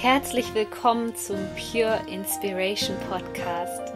Herzlich 0.00 0.54
willkommen 0.54 1.16
zum 1.16 1.38
Pure 1.56 1.98
Inspiration 2.06 2.96
Podcast. 3.10 3.92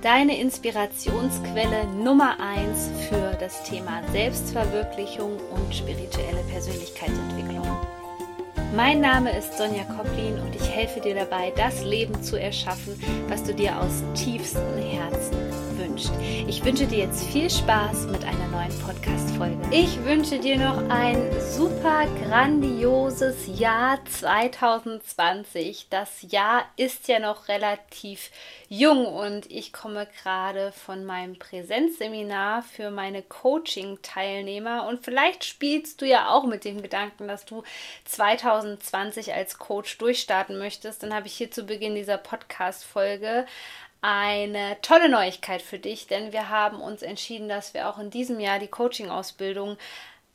Deine 0.00 0.40
Inspirationsquelle 0.40 1.84
Nummer 1.88 2.38
1 2.40 2.90
für 3.06 3.36
das 3.38 3.62
Thema 3.64 4.00
Selbstverwirklichung 4.12 5.36
und 5.36 5.74
spirituelle 5.74 6.42
Persönlichkeitsentwicklung. 6.50 7.68
Mein 8.74 9.02
Name 9.02 9.36
ist 9.36 9.58
Sonja 9.58 9.84
Koplin 9.84 10.40
und 10.40 10.56
ich 10.56 10.66
helfe 10.70 11.00
dir 11.00 11.14
dabei, 11.14 11.52
das 11.54 11.84
Leben 11.84 12.22
zu 12.22 12.40
erschaffen, 12.40 12.98
was 13.28 13.44
du 13.44 13.52
dir 13.52 13.78
aus 13.78 14.02
tiefstem 14.14 14.78
Herzen 14.78 15.36
wünschst. 15.90 16.12
Ich 16.46 16.64
wünsche 16.64 16.86
dir 16.86 16.98
jetzt 16.98 17.24
viel 17.26 17.50
Spaß 17.50 18.06
mit 18.06 18.24
einer 18.24 18.46
neuen 18.48 18.76
Podcast-Folge. 18.80 19.58
Ich 19.70 20.02
wünsche 20.04 20.38
dir 20.38 20.56
noch 20.56 20.78
ein 20.88 21.30
super 21.40 22.06
grandioses 22.22 23.58
Jahr 23.58 23.98
2020. 24.04 25.88
Das 25.90 26.22
Jahr 26.22 26.64
ist 26.76 27.08
ja 27.08 27.18
noch 27.18 27.48
relativ 27.48 28.30
jung 28.68 29.06
und 29.06 29.50
ich 29.50 29.72
komme 29.72 30.06
gerade 30.22 30.72
von 30.72 31.04
meinem 31.04 31.38
Präsenzseminar 31.38 32.62
für 32.62 32.90
meine 32.90 33.22
Coaching-Teilnehmer 33.22 34.86
und 34.86 35.04
vielleicht 35.04 35.44
spielst 35.44 36.00
du 36.00 36.06
ja 36.06 36.30
auch 36.30 36.44
mit 36.44 36.64
dem 36.64 36.82
Gedanken, 36.82 37.26
dass 37.26 37.44
du 37.44 37.62
2020 38.04 39.34
als 39.34 39.58
Coach 39.58 39.98
durchstarten 39.98 40.58
möchtest. 40.58 41.02
Dann 41.02 41.14
habe 41.14 41.26
ich 41.26 41.34
hier 41.34 41.50
zu 41.50 41.64
Beginn 41.64 41.94
dieser 41.94 42.18
Podcast-Folge 42.18 43.46
eine 44.02 44.78
tolle 44.82 45.08
Neuigkeit 45.08 45.62
für 45.62 45.78
dich, 45.78 46.06
denn 46.06 46.32
wir 46.32 46.48
haben 46.48 46.80
uns 46.80 47.02
entschieden, 47.02 47.48
dass 47.48 47.74
wir 47.74 47.88
auch 47.88 47.98
in 47.98 48.10
diesem 48.10 48.40
Jahr 48.40 48.58
die 48.58 48.68
Coaching-Ausbildung 48.68 49.76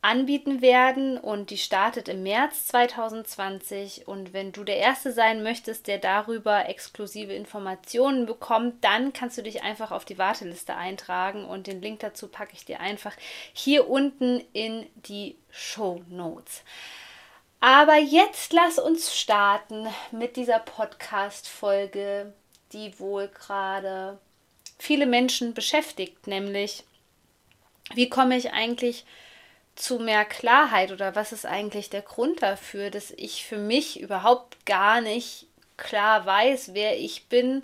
anbieten 0.05 0.61
werden 0.61 1.17
und 1.17 1.49
die 1.49 1.57
startet 1.57 2.07
im 2.09 2.21
März 2.21 2.67
2020 2.67 4.07
und 4.07 4.33
wenn 4.33 4.51
du 4.51 4.63
der 4.63 4.77
Erste 4.77 5.11
sein 5.11 5.41
möchtest, 5.41 5.87
der 5.87 5.97
darüber 5.97 6.69
exklusive 6.69 7.33
Informationen 7.33 8.27
bekommt, 8.27 8.83
dann 8.83 9.13
kannst 9.13 9.39
du 9.39 9.41
dich 9.41 9.63
einfach 9.63 9.89
auf 9.89 10.05
die 10.05 10.19
Warteliste 10.19 10.75
eintragen 10.75 11.43
und 11.43 11.65
den 11.65 11.81
Link 11.81 12.01
dazu 12.01 12.27
packe 12.27 12.53
ich 12.53 12.65
dir 12.65 12.81
einfach 12.81 13.13
hier 13.51 13.89
unten 13.89 14.43
in 14.53 14.85
die 15.07 15.37
Show 15.49 16.03
Notes. 16.07 16.61
Aber 17.59 17.95
jetzt 17.95 18.53
lass 18.53 18.77
uns 18.77 19.17
starten 19.17 19.87
mit 20.11 20.35
dieser 20.35 20.59
Podcast-Folge 20.59 22.31
die 22.75 22.99
wohl 22.99 23.29
gerade 23.29 24.19
viele 24.77 25.05
Menschen 25.05 25.53
beschäftigt, 25.53 26.27
nämlich 26.27 26.83
wie 27.93 28.09
komme 28.09 28.37
ich 28.37 28.51
eigentlich 28.51 29.05
zu 29.75 29.99
mehr 29.99 30.25
Klarheit 30.25 30.91
oder 30.91 31.15
was 31.15 31.31
ist 31.31 31.45
eigentlich 31.45 31.89
der 31.89 32.01
Grund 32.01 32.41
dafür, 32.41 32.91
dass 32.91 33.11
ich 33.11 33.45
für 33.45 33.57
mich 33.57 33.99
überhaupt 33.99 34.65
gar 34.65 35.01
nicht 35.01 35.47
klar 35.77 36.25
weiß, 36.25 36.73
wer 36.73 36.97
ich 36.97 37.27
bin 37.27 37.63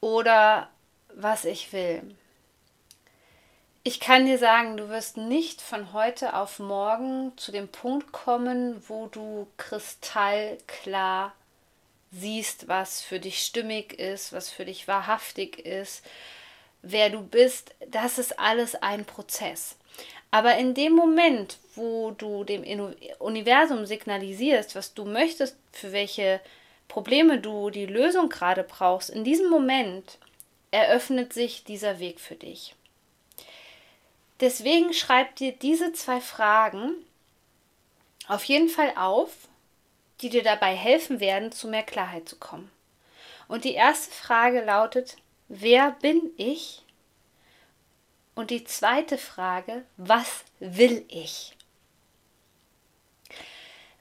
oder 0.00 0.68
was 1.14 1.44
ich 1.44 1.72
will. 1.72 2.02
Ich 3.84 3.98
kann 3.98 4.26
dir 4.26 4.38
sagen, 4.38 4.76
du 4.76 4.88
wirst 4.90 5.16
nicht 5.16 5.60
von 5.60 5.92
heute 5.92 6.36
auf 6.36 6.58
morgen 6.58 7.36
zu 7.36 7.50
dem 7.50 7.68
Punkt 7.68 8.12
kommen, 8.12 8.82
wo 8.88 9.06
du 9.06 9.48
kristallklar 9.56 11.32
siehst, 12.12 12.68
was 12.68 13.00
für 13.00 13.18
dich 13.18 13.42
stimmig 13.42 13.98
ist, 13.98 14.32
was 14.32 14.50
für 14.50 14.64
dich 14.64 14.86
wahrhaftig 14.86 15.58
ist, 15.64 16.04
wer 16.82 17.10
du 17.10 17.22
bist, 17.22 17.74
das 17.88 18.18
ist 18.18 18.38
alles 18.38 18.74
ein 18.74 19.04
Prozess. 19.04 19.76
Aber 20.30 20.56
in 20.56 20.74
dem 20.74 20.92
Moment, 20.92 21.58
wo 21.74 22.12
du 22.12 22.44
dem 22.44 22.64
Universum 23.18 23.86
signalisierst, 23.86 24.74
was 24.74 24.94
du 24.94 25.04
möchtest, 25.04 25.56
für 25.72 25.92
welche 25.92 26.40
Probleme 26.88 27.38
du 27.38 27.70
die 27.70 27.86
Lösung 27.86 28.28
gerade 28.28 28.64
brauchst, 28.64 29.10
in 29.10 29.24
diesem 29.24 29.50
Moment 29.50 30.18
eröffnet 30.70 31.32
sich 31.32 31.64
dieser 31.64 31.98
Weg 31.98 32.18
für 32.18 32.34
dich. 32.34 32.74
Deswegen 34.40 34.92
schreib 34.92 35.36
dir 35.36 35.52
diese 35.52 35.92
zwei 35.92 36.20
Fragen 36.20 36.94
auf 38.26 38.44
jeden 38.44 38.68
Fall 38.68 38.92
auf 38.96 39.30
die 40.22 40.28
dir 40.28 40.42
dabei 40.42 40.74
helfen 40.74 41.20
werden, 41.20 41.52
zu 41.52 41.68
mehr 41.68 41.82
Klarheit 41.82 42.28
zu 42.28 42.36
kommen. 42.36 42.70
Und 43.48 43.64
die 43.64 43.74
erste 43.74 44.14
Frage 44.14 44.62
lautet, 44.62 45.16
wer 45.48 45.90
bin 45.90 46.30
ich? 46.36 46.82
Und 48.34 48.50
die 48.50 48.64
zweite 48.64 49.18
Frage, 49.18 49.84
was 49.96 50.44
will 50.58 51.04
ich? 51.08 51.54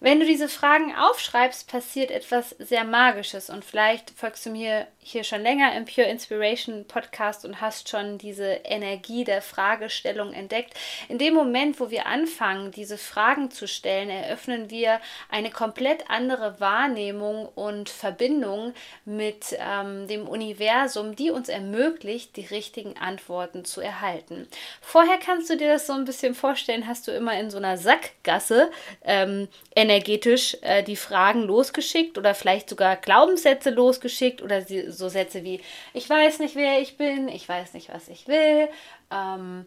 Wenn 0.03 0.19
du 0.19 0.25
diese 0.25 0.49
Fragen 0.49 0.95
aufschreibst, 0.95 1.67
passiert 1.67 2.09
etwas 2.09 2.55
sehr 2.57 2.83
Magisches 2.83 3.51
und 3.51 3.63
vielleicht 3.63 4.09
folgst 4.09 4.43
du 4.47 4.49
mir 4.49 4.87
hier 4.97 5.23
schon 5.23 5.41
länger 5.41 5.75
im 5.75 5.85
Pure 5.85 6.07
Inspiration 6.07 6.85
Podcast 6.87 7.45
und 7.45 7.61
hast 7.61 7.87
schon 7.87 8.17
diese 8.17 8.61
Energie 8.63 9.23
der 9.23 9.43
Fragestellung 9.43 10.33
entdeckt. 10.33 10.73
In 11.07 11.19
dem 11.19 11.35
Moment, 11.35 11.79
wo 11.79 11.91
wir 11.91 12.07
anfangen, 12.07 12.71
diese 12.71 12.97
Fragen 12.97 13.51
zu 13.51 13.67
stellen, 13.67 14.09
eröffnen 14.09 14.71
wir 14.71 14.99
eine 15.29 15.51
komplett 15.51 16.09
andere 16.09 16.59
Wahrnehmung 16.59 17.47
und 17.53 17.89
Verbindung 17.89 18.73
mit 19.05 19.55
ähm, 19.59 20.07
dem 20.07 20.27
Universum, 20.27 21.15
die 21.15 21.29
uns 21.29 21.47
ermöglicht, 21.47 22.37
die 22.37 22.45
richtigen 22.45 22.97
Antworten 22.97 23.65
zu 23.65 23.81
erhalten. 23.81 24.47
Vorher 24.81 25.19
kannst 25.19 25.47
du 25.51 25.57
dir 25.57 25.73
das 25.73 25.85
so 25.85 25.93
ein 25.93 26.05
bisschen 26.05 26.33
vorstellen, 26.33 26.87
hast 26.87 27.07
du 27.07 27.11
immer 27.11 27.39
in 27.39 27.51
so 27.51 27.57
einer 27.57 27.77
Sackgasse 27.77 28.71
ähm, 29.03 29.47
energetisch 29.91 30.57
äh, 30.61 30.83
die 30.83 30.95
Fragen 30.95 31.43
losgeschickt 31.43 32.17
oder 32.17 32.33
vielleicht 32.33 32.69
sogar 32.69 32.95
Glaubenssätze 32.95 33.69
losgeschickt 33.69 34.41
oder 34.41 34.61
so 34.61 35.09
Sätze 35.09 35.43
wie 35.43 35.61
ich 35.93 36.09
weiß 36.09 36.39
nicht, 36.39 36.55
wer 36.55 36.79
ich 36.81 36.97
bin, 36.97 37.27
ich 37.27 37.47
weiß 37.47 37.73
nicht, 37.73 37.93
was 37.93 38.07
ich 38.07 38.27
will, 38.27 38.69
ähm, 39.11 39.65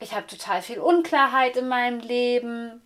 ich 0.00 0.14
habe 0.14 0.26
total 0.26 0.62
viel 0.62 0.78
Unklarheit 0.78 1.56
in 1.56 1.68
meinem 1.68 2.00
Leben, 2.00 2.82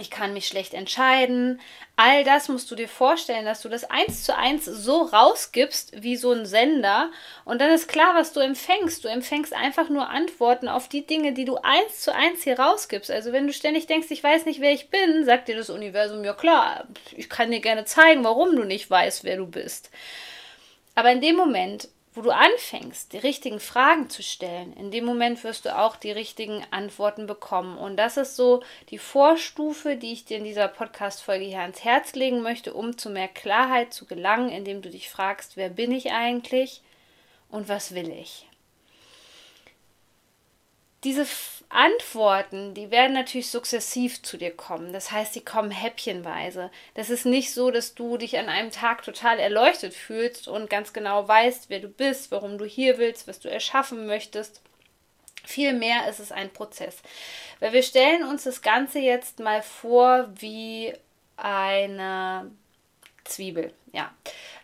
ich 0.00 0.10
kann 0.10 0.32
mich 0.32 0.46
schlecht 0.46 0.74
entscheiden. 0.74 1.60
All 1.96 2.24
das 2.24 2.48
musst 2.48 2.70
du 2.70 2.74
dir 2.74 2.88
vorstellen, 2.88 3.44
dass 3.44 3.62
du 3.62 3.68
das 3.68 3.84
eins 3.84 4.22
zu 4.22 4.36
eins 4.36 4.64
so 4.64 5.02
rausgibst 5.02 6.02
wie 6.02 6.16
so 6.16 6.32
ein 6.32 6.46
Sender. 6.46 7.10
Und 7.44 7.60
dann 7.60 7.70
ist 7.70 7.88
klar, 7.88 8.14
was 8.14 8.32
du 8.32 8.40
empfängst. 8.40 9.04
Du 9.04 9.08
empfängst 9.08 9.52
einfach 9.52 9.88
nur 9.88 10.08
Antworten 10.08 10.68
auf 10.68 10.88
die 10.88 11.06
Dinge, 11.06 11.32
die 11.32 11.44
du 11.44 11.56
eins 11.56 12.00
zu 12.00 12.14
eins 12.14 12.44
hier 12.44 12.58
rausgibst. 12.58 13.10
Also 13.10 13.32
wenn 13.32 13.46
du 13.46 13.52
ständig 13.52 13.86
denkst, 13.86 14.08
ich 14.10 14.22
weiß 14.22 14.46
nicht, 14.46 14.60
wer 14.60 14.72
ich 14.72 14.90
bin, 14.90 15.24
sagt 15.24 15.48
dir 15.48 15.56
das 15.56 15.70
Universum, 15.70 16.24
ja 16.24 16.34
klar, 16.34 16.86
ich 17.16 17.28
kann 17.28 17.50
dir 17.50 17.60
gerne 17.60 17.84
zeigen, 17.84 18.24
warum 18.24 18.54
du 18.54 18.64
nicht 18.64 18.90
weißt, 18.90 19.24
wer 19.24 19.36
du 19.36 19.46
bist. 19.46 19.90
Aber 20.94 21.12
in 21.12 21.20
dem 21.20 21.36
Moment, 21.36 21.88
wo 22.14 22.22
du 22.22 22.30
anfängst, 22.30 23.12
die 23.12 23.18
richtigen 23.18 23.60
Fragen 23.60 24.10
zu 24.10 24.22
stellen, 24.22 24.72
in 24.74 24.90
dem 24.90 25.04
Moment 25.04 25.44
wirst 25.44 25.64
du 25.64 25.76
auch 25.76 25.96
die 25.96 26.10
richtigen 26.10 26.64
Antworten 26.70 27.26
bekommen. 27.26 27.78
Und 27.78 27.96
das 27.96 28.16
ist 28.16 28.36
so 28.36 28.62
die 28.90 28.98
Vorstufe, 28.98 29.96
die 29.96 30.12
ich 30.12 30.24
dir 30.24 30.38
in 30.38 30.44
dieser 30.44 30.68
Podcast-Folge 30.68 31.44
hier 31.44 31.60
ans 31.60 31.84
Herz 31.84 32.14
legen 32.14 32.40
möchte, 32.40 32.74
um 32.74 32.96
zu 32.98 33.10
mehr 33.10 33.28
Klarheit 33.28 33.92
zu 33.92 34.06
gelangen, 34.06 34.50
indem 34.50 34.82
du 34.82 34.90
dich 34.90 35.10
fragst, 35.10 35.56
wer 35.56 35.68
bin 35.68 35.92
ich 35.92 36.12
eigentlich 36.12 36.82
und 37.50 37.68
was 37.68 37.94
will 37.94 38.10
ich? 38.10 38.48
Diese 41.04 41.26
Antworten, 41.68 42.74
die 42.74 42.90
werden 42.90 43.12
natürlich 43.12 43.50
sukzessiv 43.50 44.22
zu 44.22 44.36
dir 44.36 44.50
kommen. 44.50 44.92
Das 44.92 45.10
heißt, 45.10 45.34
sie 45.34 45.44
kommen 45.44 45.70
häppchenweise. 45.70 46.70
Das 46.94 47.10
ist 47.10 47.26
nicht 47.26 47.52
so, 47.52 47.70
dass 47.70 47.94
du 47.94 48.16
dich 48.16 48.38
an 48.38 48.48
einem 48.48 48.70
Tag 48.70 49.02
total 49.02 49.38
erleuchtet 49.38 49.94
fühlst 49.94 50.48
und 50.48 50.70
ganz 50.70 50.92
genau 50.92 51.28
weißt, 51.28 51.68
wer 51.68 51.80
du 51.80 51.88
bist, 51.88 52.30
warum 52.30 52.56
du 52.58 52.64
hier 52.64 52.98
willst, 52.98 53.28
was 53.28 53.38
du 53.38 53.50
erschaffen 53.50 54.06
möchtest. 54.06 54.62
Vielmehr 55.44 56.08
ist 56.08 56.20
es 56.20 56.32
ein 56.32 56.50
Prozess. 56.52 56.98
Weil 57.60 57.72
wir 57.72 57.82
stellen 57.82 58.24
uns 58.24 58.44
das 58.44 58.62
Ganze 58.62 58.98
jetzt 58.98 59.38
mal 59.38 59.62
vor 59.62 60.28
wie 60.34 60.94
eine 61.36 62.50
Zwiebel. 63.24 63.72
Ja, 63.92 64.12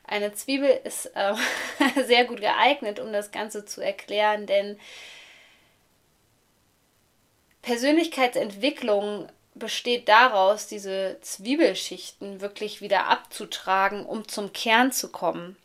eine 0.06 0.32
Zwiebel 0.34 0.80
ist 0.84 1.06
äh, 1.14 1.34
sehr 2.06 2.24
gut 2.24 2.40
geeignet, 2.40 2.98
um 2.98 3.12
das 3.12 3.30
Ganze 3.30 3.64
zu 3.64 3.80
erklären, 3.80 4.46
denn 4.46 4.78
Persönlichkeitsentwicklung 7.64 9.28
besteht 9.54 10.08
daraus, 10.08 10.66
diese 10.66 11.16
Zwiebelschichten 11.22 12.40
wirklich 12.40 12.80
wieder 12.80 13.06
abzutragen, 13.06 14.04
um 14.04 14.28
zum 14.28 14.52
Kern 14.52 14.92
zu 14.92 15.10
kommen, 15.10 15.56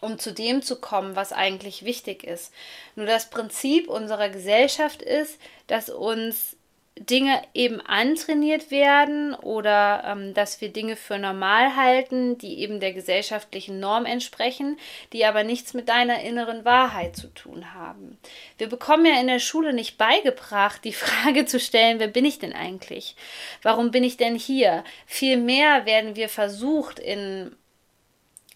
um 0.00 0.18
zu 0.18 0.32
dem 0.32 0.62
zu 0.62 0.76
kommen, 0.76 1.16
was 1.16 1.32
eigentlich 1.32 1.84
wichtig 1.84 2.24
ist. 2.24 2.52
Nur 2.96 3.06
das 3.06 3.30
Prinzip 3.30 3.88
unserer 3.88 4.28
Gesellschaft 4.28 5.02
ist, 5.02 5.38
dass 5.66 5.90
uns 5.90 6.56
Dinge 7.00 7.42
eben 7.54 7.80
antrainiert 7.80 8.70
werden 8.70 9.34
oder 9.34 10.02
ähm, 10.06 10.34
dass 10.34 10.60
wir 10.60 10.72
Dinge 10.72 10.96
für 10.96 11.18
normal 11.18 11.76
halten, 11.76 12.38
die 12.38 12.58
eben 12.60 12.80
der 12.80 12.92
gesellschaftlichen 12.92 13.80
Norm 13.80 14.06
entsprechen, 14.06 14.78
die 15.12 15.24
aber 15.24 15.44
nichts 15.44 15.74
mit 15.74 15.88
deiner 15.88 16.20
inneren 16.22 16.64
Wahrheit 16.64 17.16
zu 17.16 17.28
tun 17.28 17.74
haben. 17.74 18.18
Wir 18.56 18.68
bekommen 18.68 19.06
ja 19.06 19.20
in 19.20 19.26
der 19.26 19.38
Schule 19.38 19.72
nicht 19.72 19.98
beigebracht, 19.98 20.84
die 20.84 20.92
Frage 20.94 21.46
zu 21.46 21.60
stellen, 21.60 22.00
wer 22.00 22.08
bin 22.08 22.24
ich 22.24 22.38
denn 22.38 22.52
eigentlich? 22.52 23.16
Warum 23.62 23.90
bin 23.90 24.04
ich 24.04 24.16
denn 24.16 24.34
hier? 24.34 24.84
Vielmehr 25.06 25.86
werden 25.86 26.16
wir 26.16 26.28
versucht, 26.28 26.98
in, 26.98 27.54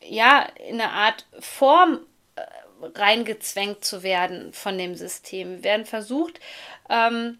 ja, 0.05 0.47
in 0.69 0.81
eine 0.81 0.91
Art 0.91 1.27
Form 1.39 2.00
äh, 2.37 2.43
reingezwängt 2.94 3.85
zu 3.85 4.03
werden 4.03 4.53
von 4.53 4.79
dem 4.79 4.94
System. 4.94 5.56
Wir 5.56 5.65
werden 5.65 5.87
versucht, 5.87 6.41
ähm, 6.89 7.39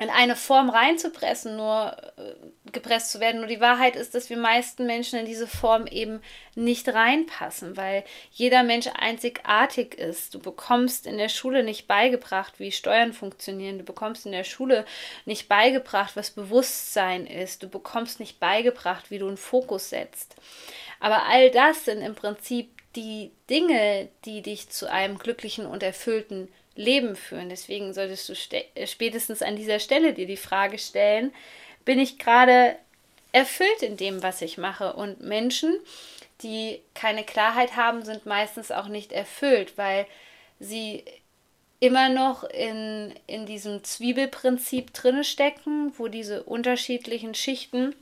in 0.00 0.10
eine 0.10 0.34
Form 0.34 0.70
reinzupressen, 0.70 1.56
nur 1.56 1.96
äh, 2.16 2.72
gepresst 2.72 3.12
zu 3.12 3.20
werden. 3.20 3.40
Nur 3.40 3.48
die 3.48 3.60
Wahrheit 3.60 3.94
ist, 3.94 4.14
dass 4.14 4.28
wir 4.28 4.36
meisten 4.36 4.86
Menschen 4.86 5.20
in 5.20 5.26
diese 5.26 5.46
Form 5.46 5.86
eben 5.86 6.20
nicht 6.56 6.88
reinpassen, 6.88 7.76
weil 7.76 8.04
jeder 8.32 8.64
Mensch 8.64 8.88
einzigartig 8.98 9.94
ist. 9.94 10.34
Du 10.34 10.40
bekommst 10.40 11.06
in 11.06 11.16
der 11.16 11.28
Schule 11.28 11.62
nicht 11.62 11.86
beigebracht, 11.86 12.54
wie 12.58 12.72
Steuern 12.72 13.12
funktionieren. 13.12 13.78
Du 13.78 13.84
bekommst 13.84 14.26
in 14.26 14.32
der 14.32 14.44
Schule 14.44 14.84
nicht 15.26 15.48
beigebracht, 15.48 16.16
was 16.16 16.32
Bewusstsein 16.32 17.26
ist. 17.26 17.62
Du 17.62 17.68
bekommst 17.68 18.18
nicht 18.18 18.40
beigebracht, 18.40 19.12
wie 19.12 19.18
du 19.18 19.28
einen 19.28 19.36
Fokus 19.36 19.90
setzt. 19.90 20.34
Aber 20.98 21.26
all 21.26 21.52
das 21.52 21.84
sind 21.84 22.02
im 22.02 22.16
Prinzip 22.16 22.70
die 22.96 23.30
Dinge, 23.48 24.08
die 24.24 24.42
dich 24.42 24.70
zu 24.70 24.90
einem 24.90 25.18
glücklichen 25.18 25.66
und 25.66 25.82
erfüllten 25.82 26.48
Leben 26.76 27.16
führen. 27.16 27.48
Deswegen 27.48 27.92
solltest 27.94 28.28
du 28.28 28.34
äh, 28.56 28.86
spätestens 28.86 29.42
an 29.42 29.56
dieser 29.56 29.78
Stelle 29.78 30.12
dir 30.12 30.26
die 30.26 30.36
Frage 30.36 30.78
stellen, 30.78 31.32
bin 31.84 31.98
ich 31.98 32.18
gerade 32.18 32.76
erfüllt 33.32 33.82
in 33.82 33.96
dem, 33.96 34.22
was 34.22 34.42
ich 34.42 34.58
mache? 34.58 34.94
Und 34.94 35.20
Menschen, 35.20 35.78
die 36.42 36.80
keine 36.94 37.24
Klarheit 37.24 37.76
haben, 37.76 38.04
sind 38.04 38.26
meistens 38.26 38.70
auch 38.70 38.88
nicht 38.88 39.12
erfüllt, 39.12 39.76
weil 39.76 40.06
sie 40.60 41.04
immer 41.80 42.08
noch 42.08 42.44
in, 42.44 43.14
in 43.26 43.44
diesem 43.44 43.84
Zwiebelprinzip 43.84 44.94
drinne 44.94 45.24
stecken, 45.24 45.92
wo 45.98 46.08
diese 46.08 46.42
unterschiedlichen 46.44 47.34
Schichten 47.34 47.94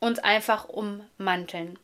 uns 0.00 0.18
einfach 0.18 0.68
ummanteln. 0.68 1.78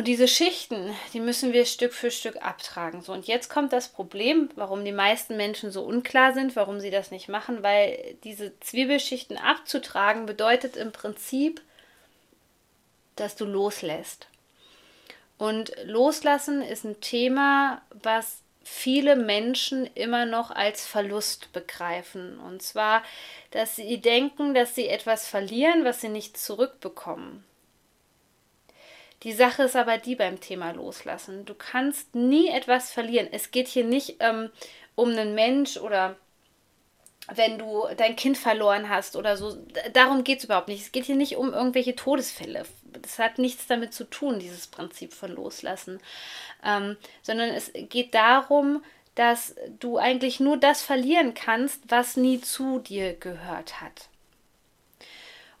Und 0.00 0.06
diese 0.06 0.28
Schichten, 0.28 0.96
die 1.12 1.20
müssen 1.20 1.52
wir 1.52 1.66
Stück 1.66 1.92
für 1.92 2.10
Stück 2.10 2.42
abtragen. 2.42 3.02
So, 3.02 3.12
und 3.12 3.26
jetzt 3.26 3.50
kommt 3.50 3.70
das 3.74 3.90
Problem, 3.90 4.48
warum 4.54 4.82
die 4.82 4.92
meisten 4.92 5.36
Menschen 5.36 5.70
so 5.70 5.82
unklar 5.82 6.32
sind, 6.32 6.56
warum 6.56 6.80
sie 6.80 6.88
das 6.88 7.10
nicht 7.10 7.28
machen, 7.28 7.62
weil 7.62 8.16
diese 8.24 8.58
Zwiebelschichten 8.60 9.36
abzutragen 9.36 10.24
bedeutet 10.24 10.78
im 10.78 10.90
Prinzip, 10.90 11.60
dass 13.14 13.36
du 13.36 13.44
loslässt. 13.44 14.28
Und 15.36 15.74
loslassen 15.84 16.62
ist 16.62 16.84
ein 16.84 17.02
Thema, 17.02 17.82
was 17.90 18.38
viele 18.64 19.16
Menschen 19.16 19.84
immer 19.94 20.24
noch 20.24 20.50
als 20.50 20.86
Verlust 20.86 21.52
begreifen. 21.52 22.40
Und 22.40 22.62
zwar, 22.62 23.02
dass 23.50 23.76
sie 23.76 24.00
denken, 24.00 24.54
dass 24.54 24.74
sie 24.74 24.88
etwas 24.88 25.26
verlieren, 25.26 25.84
was 25.84 26.00
sie 26.00 26.08
nicht 26.08 26.38
zurückbekommen. 26.38 27.44
Die 29.22 29.32
Sache 29.32 29.64
ist 29.64 29.76
aber 29.76 29.98
die 29.98 30.16
beim 30.16 30.40
Thema 30.40 30.70
Loslassen. 30.70 31.44
Du 31.44 31.54
kannst 31.54 32.14
nie 32.14 32.48
etwas 32.48 32.90
verlieren. 32.90 33.28
Es 33.30 33.50
geht 33.50 33.68
hier 33.68 33.84
nicht 33.84 34.16
ähm, 34.20 34.50
um 34.94 35.10
einen 35.10 35.34
Mensch 35.34 35.76
oder 35.76 36.16
wenn 37.32 37.58
du 37.58 37.84
dein 37.96 38.16
Kind 38.16 38.38
verloren 38.38 38.88
hast 38.88 39.16
oder 39.16 39.36
so. 39.36 39.56
Darum 39.92 40.24
geht 40.24 40.38
es 40.38 40.44
überhaupt 40.44 40.68
nicht. 40.68 40.82
Es 40.82 40.92
geht 40.92 41.04
hier 41.04 41.16
nicht 41.16 41.36
um 41.36 41.52
irgendwelche 41.52 41.94
Todesfälle. 41.94 42.64
Das 43.02 43.18
hat 43.18 43.38
nichts 43.38 43.66
damit 43.66 43.92
zu 43.92 44.04
tun, 44.04 44.38
dieses 44.38 44.66
Prinzip 44.66 45.12
von 45.12 45.30
Loslassen. 45.30 46.00
Ähm, 46.64 46.96
sondern 47.22 47.50
es 47.50 47.72
geht 47.74 48.14
darum, 48.14 48.82
dass 49.14 49.54
du 49.78 49.98
eigentlich 49.98 50.40
nur 50.40 50.56
das 50.56 50.82
verlieren 50.82 51.34
kannst, 51.34 51.82
was 51.88 52.16
nie 52.16 52.40
zu 52.40 52.78
dir 52.78 53.14
gehört 53.14 53.80
hat. 53.80 54.08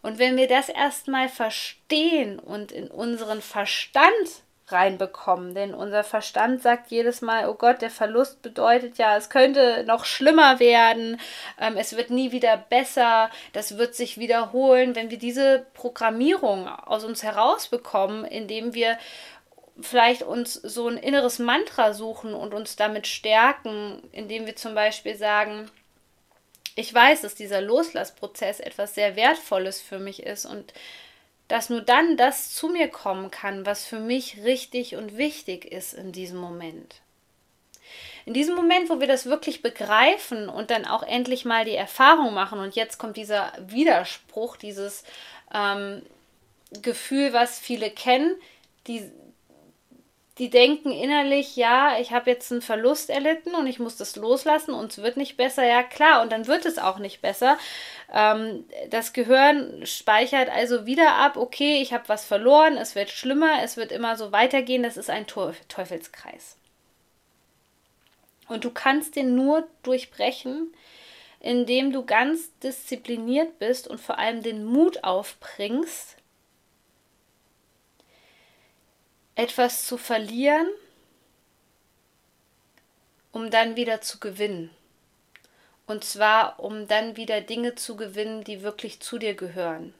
Und 0.02 0.18
wenn 0.18 0.36
wir 0.36 0.48
das 0.48 0.68
erstmal 0.68 1.28
verstehen 1.28 2.38
und 2.38 2.72
in 2.72 2.88
unseren 2.88 3.42
Verstand 3.42 4.42
reinbekommen, 4.72 5.54
denn 5.54 5.74
unser 5.74 6.04
Verstand 6.04 6.62
sagt 6.62 6.90
jedes 6.90 7.22
Mal, 7.22 7.48
oh 7.48 7.54
Gott, 7.54 7.82
der 7.82 7.90
Verlust 7.90 8.42
bedeutet 8.42 8.98
ja, 8.98 9.16
es 9.16 9.30
könnte 9.30 9.84
noch 9.84 10.04
schlimmer 10.04 10.60
werden, 10.60 11.20
ähm, 11.60 11.76
es 11.76 11.96
wird 11.96 12.10
nie 12.10 12.32
wieder 12.32 12.56
besser, 12.56 13.30
das 13.52 13.78
wird 13.78 13.94
sich 13.94 14.18
wiederholen. 14.18 14.94
Wenn 14.94 15.10
wir 15.10 15.18
diese 15.18 15.66
Programmierung 15.74 16.68
aus 16.68 17.04
uns 17.04 17.22
herausbekommen, 17.22 18.24
indem 18.24 18.74
wir 18.74 18.98
vielleicht 19.80 20.22
uns 20.22 20.54
so 20.54 20.88
ein 20.88 20.98
inneres 20.98 21.38
Mantra 21.38 21.92
suchen 21.94 22.34
und 22.34 22.54
uns 22.54 22.76
damit 22.76 23.06
stärken, 23.06 24.02
indem 24.12 24.46
wir 24.46 24.56
zum 24.56 24.74
Beispiel 24.74 25.16
sagen, 25.16 25.70
ich 26.80 26.92
weiß, 26.92 27.22
dass 27.22 27.34
dieser 27.34 27.60
Loslassprozess 27.60 28.58
etwas 28.58 28.94
sehr 28.94 29.14
Wertvolles 29.14 29.80
für 29.80 29.98
mich 29.98 30.22
ist 30.22 30.46
und 30.46 30.72
dass 31.46 31.68
nur 31.68 31.82
dann 31.82 32.16
das 32.16 32.54
zu 32.54 32.68
mir 32.68 32.88
kommen 32.88 33.30
kann, 33.30 33.66
was 33.66 33.84
für 33.84 33.98
mich 33.98 34.38
richtig 34.44 34.96
und 34.96 35.16
wichtig 35.16 35.64
ist 35.64 35.94
in 35.94 36.12
diesem 36.12 36.38
Moment. 36.38 36.96
In 38.24 38.34
diesem 38.34 38.54
Moment, 38.54 38.88
wo 38.88 39.00
wir 39.00 39.08
das 39.08 39.26
wirklich 39.26 39.60
begreifen 39.60 40.48
und 40.48 40.70
dann 40.70 40.84
auch 40.84 41.02
endlich 41.02 41.44
mal 41.44 41.64
die 41.64 41.74
Erfahrung 41.74 42.32
machen, 42.34 42.60
und 42.60 42.76
jetzt 42.76 42.98
kommt 42.98 43.16
dieser 43.16 43.52
Widerspruch, 43.58 44.56
dieses 44.56 45.04
ähm, 45.52 46.02
Gefühl, 46.82 47.32
was 47.32 47.58
viele 47.58 47.90
kennen, 47.90 48.36
die, 48.86 49.10
die 50.38 50.48
denken 50.48 50.90
innerlich, 50.90 51.56
ja, 51.56 51.98
ich 52.00 52.12
habe 52.12 52.30
jetzt 52.30 52.50
einen 52.50 52.62
Verlust 52.62 53.10
erlitten 53.10 53.54
und 53.54 53.66
ich 53.66 53.78
muss 53.78 53.96
das 53.96 54.16
loslassen 54.16 54.72
und 54.72 54.92
es 54.92 55.02
wird 55.02 55.16
nicht 55.16 55.36
besser. 55.36 55.64
Ja, 55.66 55.82
klar, 55.82 56.22
und 56.22 56.32
dann 56.32 56.46
wird 56.46 56.64
es 56.64 56.78
auch 56.78 56.98
nicht 56.98 57.20
besser. 57.20 57.58
Ähm, 58.12 58.64
das 58.88 59.12
Gehirn 59.12 59.84
speichert 59.84 60.48
also 60.48 60.86
wieder 60.86 61.14
ab, 61.14 61.36
okay, 61.36 61.82
ich 61.82 61.92
habe 61.92 62.08
was 62.08 62.24
verloren, 62.24 62.76
es 62.76 62.94
wird 62.94 63.10
schlimmer, 63.10 63.62
es 63.62 63.76
wird 63.76 63.92
immer 63.92 64.16
so 64.16 64.32
weitergehen. 64.32 64.82
Das 64.82 64.96
ist 64.96 65.10
ein 65.10 65.26
Teufelskreis. 65.26 66.56
Und 68.48 68.64
du 68.64 68.70
kannst 68.70 69.16
den 69.16 69.34
nur 69.34 69.68
durchbrechen, 69.82 70.74
indem 71.40 71.92
du 71.92 72.04
ganz 72.04 72.56
diszipliniert 72.60 73.58
bist 73.58 73.88
und 73.88 74.00
vor 74.00 74.18
allem 74.18 74.42
den 74.42 74.64
Mut 74.64 75.04
aufbringst, 75.04 76.16
etwas 79.40 79.86
zu 79.86 79.96
verlieren, 79.96 80.68
um 83.32 83.50
dann 83.50 83.74
wieder 83.74 84.02
zu 84.02 84.20
gewinnen. 84.20 84.70
Und 85.86 86.04
zwar, 86.04 86.60
um 86.60 86.86
dann 86.88 87.16
wieder 87.16 87.40
Dinge 87.40 87.74
zu 87.74 87.96
gewinnen, 87.96 88.44
die 88.44 88.62
wirklich 88.62 89.00
zu 89.00 89.18
dir 89.18 89.34
gehören, 89.34 89.94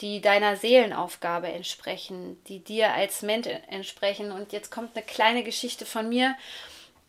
die 0.00 0.22
deiner 0.22 0.56
Seelenaufgabe 0.56 1.48
entsprechen, 1.48 2.42
die 2.46 2.60
dir 2.60 2.94
als 2.94 3.20
Mensch 3.20 3.46
entsprechen. 3.68 4.32
Und 4.32 4.52
jetzt 4.52 4.70
kommt 4.70 4.96
eine 4.96 5.04
kleine 5.04 5.44
Geschichte 5.44 5.84
von 5.84 6.08
mir. 6.08 6.34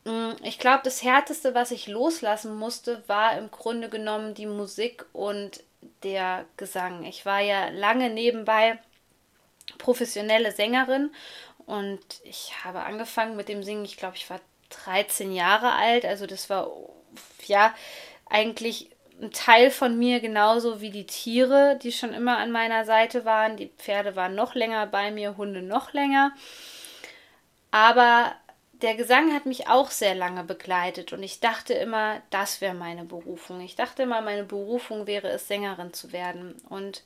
Mm, 0.03 0.31
ich 0.43 0.59
glaube, 0.59 0.81
das 0.83 1.01
Härteste, 1.01 1.55
was 1.55 1.71
ich 1.71 1.87
loslassen 1.87 2.55
musste, 2.57 3.01
war 3.07 3.37
im 3.37 3.49
Grunde 3.51 3.87
genommen 3.87 4.33
die 4.33 4.47
Musik 4.47 5.05
und 5.13 5.63
der 6.03 6.43
Gesang. 6.57 7.05
Ich 7.05 7.25
war 7.25 7.39
ja 7.39 7.69
lange 7.69 8.09
nebenbei 8.09 8.77
professionelle 9.77 10.51
Sängerin 10.51 11.11
und 11.65 12.01
ich 12.23 12.53
habe 12.63 12.83
angefangen 12.83 13.35
mit 13.35 13.49
dem 13.49 13.63
Singen, 13.63 13.85
ich 13.85 13.97
glaube, 13.97 14.15
ich 14.15 14.29
war 14.29 14.39
13 14.69 15.31
Jahre 15.31 15.73
alt, 15.73 16.05
also 16.05 16.25
das 16.25 16.49
war 16.49 16.71
ja 17.47 17.73
eigentlich 18.29 18.89
ein 19.21 19.31
Teil 19.31 19.71
von 19.71 19.97
mir, 19.97 20.19
genauso 20.19 20.81
wie 20.81 20.89
die 20.89 21.05
Tiere, 21.07 21.79
die 21.81 21.91
schon 21.91 22.13
immer 22.13 22.37
an 22.37 22.51
meiner 22.51 22.85
Seite 22.85 23.23
waren. 23.23 23.55
Die 23.55 23.71
Pferde 23.77 24.15
waren 24.15 24.35
noch 24.35 24.55
länger 24.55 24.87
bei 24.87 25.11
mir, 25.11 25.37
Hunde 25.37 25.61
noch 25.61 25.93
länger. 25.93 26.33
Aber 27.71 28.33
der 28.81 28.95
Gesang 28.95 29.33
hat 29.33 29.45
mich 29.45 29.67
auch 29.67 29.89
sehr 29.89 30.15
lange 30.15 30.43
begleitet 30.43 31.13
und 31.13 31.23
ich 31.23 31.39
dachte 31.39 31.73
immer, 31.73 32.21
das 32.29 32.59
wäre 32.59 32.73
meine 32.73 33.05
Berufung. 33.05 33.61
Ich 33.61 33.75
dachte 33.75 34.03
immer, 34.03 34.21
meine 34.21 34.43
Berufung 34.43 35.07
wäre 35.07 35.29
es, 35.29 35.47
Sängerin 35.47 35.93
zu 35.93 36.11
werden. 36.11 36.55
Und 36.67 37.03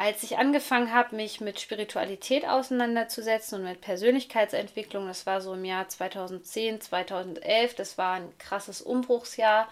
als 0.00 0.22
ich 0.22 0.38
angefangen 0.38 0.94
habe, 0.94 1.14
mich 1.14 1.42
mit 1.42 1.60
Spiritualität 1.60 2.48
auseinanderzusetzen 2.48 3.58
und 3.58 3.64
mit 3.64 3.82
Persönlichkeitsentwicklung, 3.82 5.06
das 5.06 5.26
war 5.26 5.42
so 5.42 5.52
im 5.52 5.66
Jahr 5.66 5.90
2010, 5.90 6.80
2011, 6.80 7.74
das 7.74 7.98
war 7.98 8.14
ein 8.14 8.32
krasses 8.38 8.80
Umbruchsjahr 8.80 9.68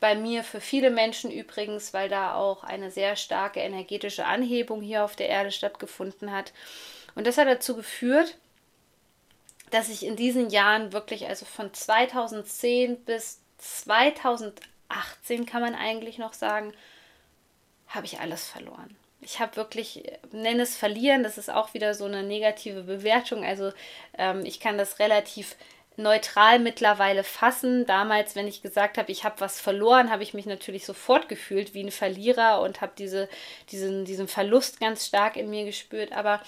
bei 0.00 0.16
mir, 0.16 0.42
für 0.42 0.60
viele 0.60 0.90
Menschen 0.90 1.30
übrigens, 1.30 1.94
weil 1.94 2.08
da 2.08 2.34
auch 2.34 2.64
eine 2.64 2.90
sehr 2.90 3.14
starke 3.14 3.60
energetische 3.60 4.24
Anhebung 4.24 4.82
hier 4.82 5.04
auf 5.04 5.14
der 5.14 5.28
Erde 5.28 5.52
stattgefunden 5.52 6.32
hat. 6.32 6.52
Und 7.14 7.28
das 7.28 7.38
hat 7.38 7.46
dazu 7.46 7.76
geführt, 7.76 8.38
dass 9.70 9.88
ich 9.88 10.04
in 10.04 10.16
diesen 10.16 10.50
Jahren 10.50 10.92
wirklich, 10.92 11.28
also 11.28 11.44
von 11.44 11.72
2010 11.72 13.04
bis 13.04 13.40
2018 13.58 15.46
kann 15.46 15.62
man 15.62 15.76
eigentlich 15.76 16.18
noch 16.18 16.32
sagen, 16.32 16.72
habe 17.86 18.06
ich 18.06 18.18
alles 18.18 18.48
verloren. 18.48 18.96
Ich 19.22 19.38
habe 19.38 19.56
wirklich, 19.56 20.02
nenne 20.32 20.62
es 20.62 20.76
verlieren, 20.76 21.22
das 21.22 21.38
ist 21.38 21.50
auch 21.50 21.74
wieder 21.74 21.94
so 21.94 22.06
eine 22.06 22.22
negative 22.22 22.82
Bewertung. 22.82 23.44
Also 23.44 23.72
ähm, 24.16 24.44
ich 24.44 24.60
kann 24.60 24.78
das 24.78 24.98
relativ 24.98 25.56
neutral 25.96 26.58
mittlerweile 26.58 27.24
fassen. 27.24 27.86
Damals, 27.86 28.34
wenn 28.34 28.48
ich 28.48 28.62
gesagt 28.62 28.98
habe, 28.98 29.12
ich 29.12 29.24
habe 29.24 29.40
was 29.40 29.60
verloren, 29.60 30.10
habe 30.10 30.22
ich 30.22 30.34
mich 30.34 30.46
natürlich 30.46 30.86
sofort 30.86 31.28
gefühlt 31.28 31.74
wie 31.74 31.84
ein 31.84 31.90
Verlierer 31.90 32.62
und 32.62 32.80
habe 32.80 32.92
diese, 32.98 33.28
diesen, 33.70 34.04
diesen 34.04 34.28
Verlust 34.28 34.80
ganz 34.80 35.06
stark 35.06 35.36
in 35.36 35.50
mir 35.50 35.64
gespürt. 35.64 36.12
Aber 36.12 36.40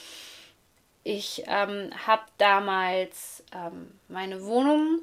ich 1.04 1.44
ähm, 1.46 1.90
habe 2.06 2.22
damals 2.38 3.44
ähm, 3.54 3.92
meine 4.08 4.44
Wohnung 4.44 5.00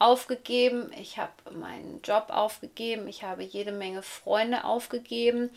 aufgegeben, 0.00 0.90
ich 0.98 1.18
habe 1.18 1.32
meinen 1.52 2.00
Job 2.02 2.26
aufgegeben, 2.30 3.06
ich 3.06 3.22
habe 3.22 3.42
jede 3.42 3.70
Menge 3.70 4.02
Freunde 4.02 4.64
aufgegeben, 4.64 5.50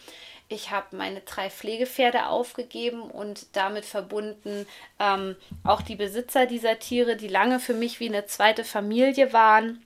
ich 0.50 0.70
habe 0.70 0.96
meine 0.96 1.22
drei 1.22 1.50
Pflegepferde 1.50 2.28
aufgegeben 2.28 3.02
und 3.02 3.56
damit 3.56 3.86
verbunden 3.86 4.68
ähm, 5.00 5.38
auch 5.64 5.82
die 5.82 5.96
Besitzer 5.96 6.46
dieser 6.46 6.78
Tiere, 6.78 7.16
die 7.16 7.30
lange 7.30 7.60
für 7.60 7.74
mich 7.74 8.02
wie 8.02 8.10
eine 8.10 8.26
zweite 8.26 8.66
Familie 8.66 9.32
waren. 9.32 9.84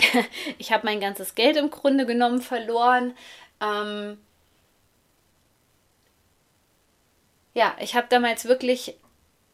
ich 0.58 0.72
habe 0.72 0.86
mein 0.86 1.00
ganzes 1.00 1.34
Geld 1.34 1.56
im 1.58 1.70
Grunde 1.70 2.06
genommen 2.06 2.40
verloren. 2.40 3.14
Ähm, 3.60 4.18
ja, 7.52 7.76
ich 7.80 7.94
habe 7.94 8.06
damals 8.08 8.46
wirklich 8.46 8.96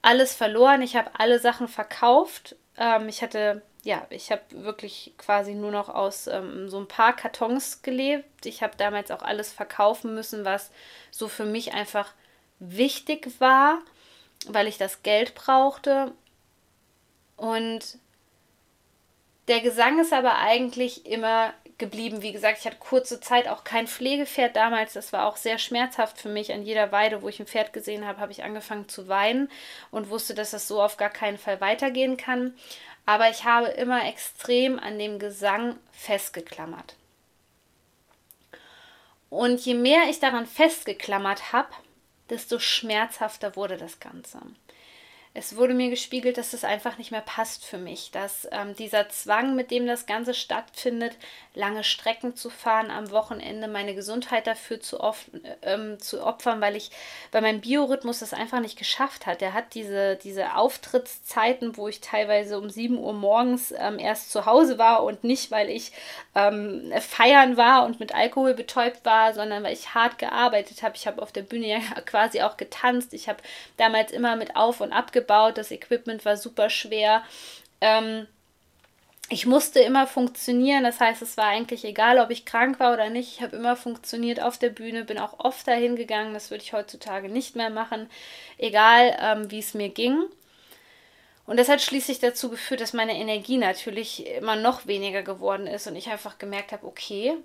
alles 0.03 0.37
verloren. 0.37 0.83
Ich 0.83 0.95
habe 0.95 1.11
alle 1.19 1.41
Sachen 1.41 1.67
verkauft. 1.67 2.55
Ähm, 2.77 3.09
ich 3.09 3.23
hatte 3.23 3.63
ja, 3.85 4.07
ich 4.11 4.31
habe 4.31 4.43
wirklich 4.51 5.15
quasi 5.19 5.55
nur 5.55 5.71
noch 5.71 5.89
aus 5.89 6.27
ähm, 6.27 6.69
so 6.69 6.79
ein 6.79 6.89
paar 6.89 7.15
Kartons 7.15 7.83
gelebt. 7.83 8.45
Ich 8.45 8.63
habe 8.63 8.77
damals 8.77 9.11
auch 9.11 9.23
alles 9.23 9.53
verkaufen 9.53 10.15
müssen, 10.15 10.45
was 10.45 10.71
so 11.11 11.29
für 11.29 11.45
mich 11.45 11.75
einfach 11.75 12.13
wichtig 12.59 13.41
war, 13.41 13.79
weil 14.49 14.67
ich 14.67 14.79
das 14.79 15.03
Geld 15.03 15.35
brauchte. 15.35 16.13
Und 17.37 17.99
der 19.47 19.61
Gesang 19.61 20.01
ist 20.01 20.13
aber 20.13 20.39
eigentlich 20.39 21.07
immer 21.07 21.55
geblieben. 21.79 22.23
Wie 22.23 22.33
gesagt, 22.33 22.59
ich 22.59 22.67
hatte 22.67 22.77
kurze 22.79 23.21
Zeit 23.21 23.47
auch 23.47 23.63
kein 23.63 23.87
Pflegepferd 23.87 24.57
damals. 24.57 24.95
Das 24.95 25.13
war 25.13 25.27
auch 25.27 25.37
sehr 25.37 25.59
schmerzhaft 25.59 26.19
für 26.19 26.29
mich. 26.29 26.53
An 26.53 26.63
jeder 26.63 26.91
Weide, 26.91 27.23
wo 27.23 27.29
ich 27.29 27.39
ein 27.39 27.47
Pferd 27.47 27.73
gesehen 27.73 28.05
habe, 28.05 28.19
habe 28.19 28.33
ich 28.33 28.43
angefangen 28.43 28.89
zu 28.89 29.07
weinen 29.07 29.49
und 29.93 30.11
wusste, 30.11 30.35
dass 30.35 30.51
das 30.51 30.67
so 30.67 30.83
auf 30.83 30.97
gar 30.97 31.11
keinen 31.11 31.39
Fall 31.39 31.61
weitergehen 31.61 32.17
kann 32.17 32.55
aber 33.09 33.31
ich 33.31 33.45
habe 33.45 33.69
immer 33.69 34.07
extrem 34.07 34.79
an 34.79 34.99
dem 34.99 35.19
Gesang 35.19 35.79
festgeklammert. 35.93 36.95
Und 39.31 39.65
je 39.65 39.73
mehr 39.73 40.11
ich 40.11 40.21
daran 40.21 40.45
festgeklammert 40.45 41.55
habe, 41.55 41.71
desto 42.29 42.59
schmerzhafter 42.59 43.57
wurde 43.57 43.79
das 43.79 43.99
Ganze 43.99 44.43
es 45.35 45.57
wurde 45.57 45.75
mir 45.75 45.91
gespiegelt, 45.91 46.39
dass 46.39 46.53
es 46.53 46.65
einfach 46.65 46.99
nicht 46.99 47.11
mehr 47.11 47.21
passt 47.21 47.65
für 47.65 47.79
mich, 47.79 48.11
dass 48.11 48.49
ähm, 48.51 48.75
dieser 48.75 49.09
Zwang, 49.09 49.55
mit 49.55 49.71
dem 49.71 49.87
das 49.87 50.07
Ganze 50.07 50.35
stattfindet, 50.35 51.17
lange 51.55 51.85
Strecken 51.85 52.37
zu 52.37 52.51
fahren 52.51 52.91
am 52.91 53.11
Wochenende, 53.11 53.69
meine 53.69 53.95
Gesundheit 53.95 54.47
dafür 54.47 54.81
zu, 54.81 54.99
ähm, 55.63 55.99
zu 56.01 56.25
opfern, 56.25 56.61
weil 56.61 56.77
ich, 56.77 56.91
weil 57.33 57.43
mein 57.43 57.61
Biorhythmus 57.61 58.21
das 58.21 58.33
einfach 58.33 58.61
nicht 58.61 58.79
geschafft 58.79 59.27
hat. 59.27 59.41
Der 59.41 59.55
hat 59.55 59.75
diese, 59.75 60.17
diese 60.17 60.55
Auftrittszeiten, 60.55 61.77
wo 61.77 61.89
ich 61.89 62.01
teilweise 62.01 62.59
um 62.59 62.71
7 62.71 62.97
Uhr 62.97 63.13
morgens 63.13 63.75
ähm, 63.77 63.99
erst 63.99 64.31
zu 64.31 64.47
Hause 64.47 64.79
war 64.79 65.03
und 65.03 65.25
nicht, 65.25 65.51
weil 65.51 65.69
ich 65.69 65.93
ähm, 66.35 66.93
feiern 67.01 67.57
war 67.57 67.85
und 67.85 68.01
mit 68.01 68.15
Alkohol 68.15 68.55
betäubt 68.55 69.05
war, 69.05 69.35
sondern 69.35 69.63
weil 69.65 69.73
ich 69.73 69.95
hart 69.95 70.19
gearbeitet 70.19 70.83
habe. 70.83 70.97
Ich 70.97 71.07
habe 71.07 71.21
auf 71.21 71.33
der 71.33 71.43
Bühne 71.43 71.67
ja 71.67 71.79
quasi 72.07 72.43
auch 72.43 72.57
getanzt. 72.57 73.13
Ich 73.15 73.29
habe 73.29 73.39
damals 73.77 74.13
immer 74.13 74.37
mit 74.37 74.57
auf 74.57 74.81
und 74.81 74.93
ab 74.93 75.13
gebaut. 75.21 75.59
Das 75.59 75.71
Equipment 75.71 76.25
war 76.25 76.37
super 76.37 76.71
schwer. 76.71 77.23
Ähm, 77.81 78.27
ich 79.31 79.45
musste 79.45 79.81
immer 79.81 80.07
funktionieren, 80.07 80.85
das 80.85 81.01
heißt, 81.01 81.21
es 81.21 81.37
war 81.37 81.45
eigentlich 81.47 81.85
egal, 81.85 82.19
ob 82.19 82.31
ich 82.31 82.47
krank 82.47 82.81
war 82.81 82.95
oder 82.95 83.11
nicht. 83.11 83.35
Ich 83.35 83.43
habe 83.43 83.57
immer 83.57 83.77
funktioniert 83.77 84.41
auf 84.41 84.57
der 84.57 84.71
Bühne, 84.71 85.05
bin 85.05 85.19
auch 85.19 85.39
oft 85.39 85.69
dahin 85.69 85.97
gegangen. 85.97 86.33
Das 86.33 86.51
würde 86.51 86.65
ich 86.65 86.73
heutzutage 86.73 87.29
nicht 87.29 87.55
mehr 87.55 87.69
machen, 87.69 88.09
egal 88.57 89.17
ähm, 89.21 89.51
wie 89.51 89.59
es 89.59 89.75
mir 89.75 89.91
ging. 89.91 90.25
Und 91.45 91.59
das 91.59 91.69
hat 91.69 91.83
schließlich 91.83 92.21
dazu 92.21 92.49
geführt, 92.49 92.81
dass 92.81 92.93
meine 92.95 93.19
Energie 93.19 93.59
natürlich 93.59 94.27
immer 94.27 94.57
noch 94.57 94.87
weniger 94.87 95.23
geworden 95.23 95.67
ist 95.67 95.87
und 95.87 95.97
ich 95.97 96.09
einfach 96.09 96.39
gemerkt 96.39 96.73
habe, 96.73 96.87
okay, 96.87 97.37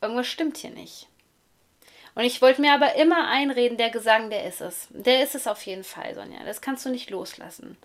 irgendwas 0.00 0.26
stimmt 0.26 0.56
hier 0.58 0.70
nicht. 0.70 1.08
Und 2.14 2.24
ich 2.24 2.40
wollte 2.40 2.60
mir 2.60 2.72
aber 2.72 2.94
immer 2.94 3.28
einreden, 3.28 3.76
der 3.76 3.90
Gesang, 3.90 4.30
der 4.30 4.44
ist 4.46 4.60
es. 4.60 4.86
Der 4.90 5.22
ist 5.22 5.34
es 5.34 5.46
auf 5.46 5.62
jeden 5.66 5.84
Fall, 5.84 6.14
Sonja. 6.14 6.44
Das 6.44 6.60
kannst 6.60 6.84
du 6.86 6.90
nicht 6.90 7.10
loslassen. 7.10 7.76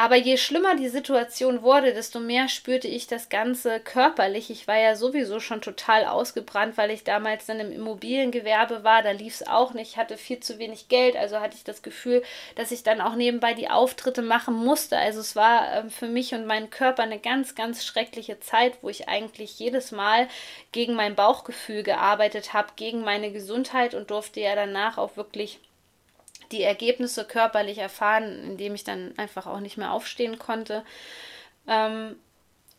Aber 0.00 0.14
je 0.14 0.36
schlimmer 0.36 0.76
die 0.76 0.88
Situation 0.88 1.62
wurde, 1.62 1.92
desto 1.92 2.20
mehr 2.20 2.48
spürte 2.48 2.86
ich 2.86 3.08
das 3.08 3.30
Ganze 3.30 3.80
körperlich. 3.80 4.48
Ich 4.48 4.68
war 4.68 4.78
ja 4.78 4.94
sowieso 4.94 5.40
schon 5.40 5.60
total 5.60 6.04
ausgebrannt, 6.04 6.76
weil 6.76 6.92
ich 6.92 7.02
damals 7.02 7.46
dann 7.46 7.58
im 7.58 7.72
Immobiliengewerbe 7.72 8.84
war. 8.84 9.02
Da 9.02 9.10
lief 9.10 9.34
es 9.34 9.48
auch 9.48 9.74
nicht. 9.74 9.90
Ich 9.90 9.96
hatte 9.96 10.16
viel 10.16 10.38
zu 10.38 10.60
wenig 10.60 10.86
Geld. 10.86 11.16
Also 11.16 11.40
hatte 11.40 11.56
ich 11.56 11.64
das 11.64 11.82
Gefühl, 11.82 12.22
dass 12.54 12.70
ich 12.70 12.84
dann 12.84 13.00
auch 13.00 13.16
nebenbei 13.16 13.54
die 13.54 13.70
Auftritte 13.70 14.22
machen 14.22 14.54
musste. 14.54 14.96
Also 14.96 15.18
es 15.18 15.34
war 15.34 15.74
äh, 15.74 15.90
für 15.90 16.06
mich 16.06 16.32
und 16.32 16.46
meinen 16.46 16.70
Körper 16.70 17.02
eine 17.02 17.18
ganz, 17.18 17.56
ganz 17.56 17.84
schreckliche 17.84 18.38
Zeit, 18.38 18.78
wo 18.82 18.88
ich 18.90 19.08
eigentlich 19.08 19.58
jedes 19.58 19.90
Mal 19.90 20.28
gegen 20.70 20.94
mein 20.94 21.16
Bauchgefühl 21.16 21.82
gearbeitet 21.82 22.52
habe, 22.52 22.68
gegen 22.76 23.00
meine 23.00 23.32
Gesundheit 23.32 23.94
und 23.94 24.12
durfte 24.12 24.38
ja 24.38 24.54
danach 24.54 24.96
auch 24.96 25.16
wirklich 25.16 25.58
die 26.52 26.62
Ergebnisse 26.62 27.24
körperlich 27.24 27.78
erfahren, 27.78 28.42
indem 28.44 28.74
ich 28.74 28.84
dann 28.84 29.14
einfach 29.16 29.46
auch 29.46 29.60
nicht 29.60 29.76
mehr 29.76 29.92
aufstehen 29.92 30.38
konnte. 30.38 30.84
Ähm, 31.66 32.16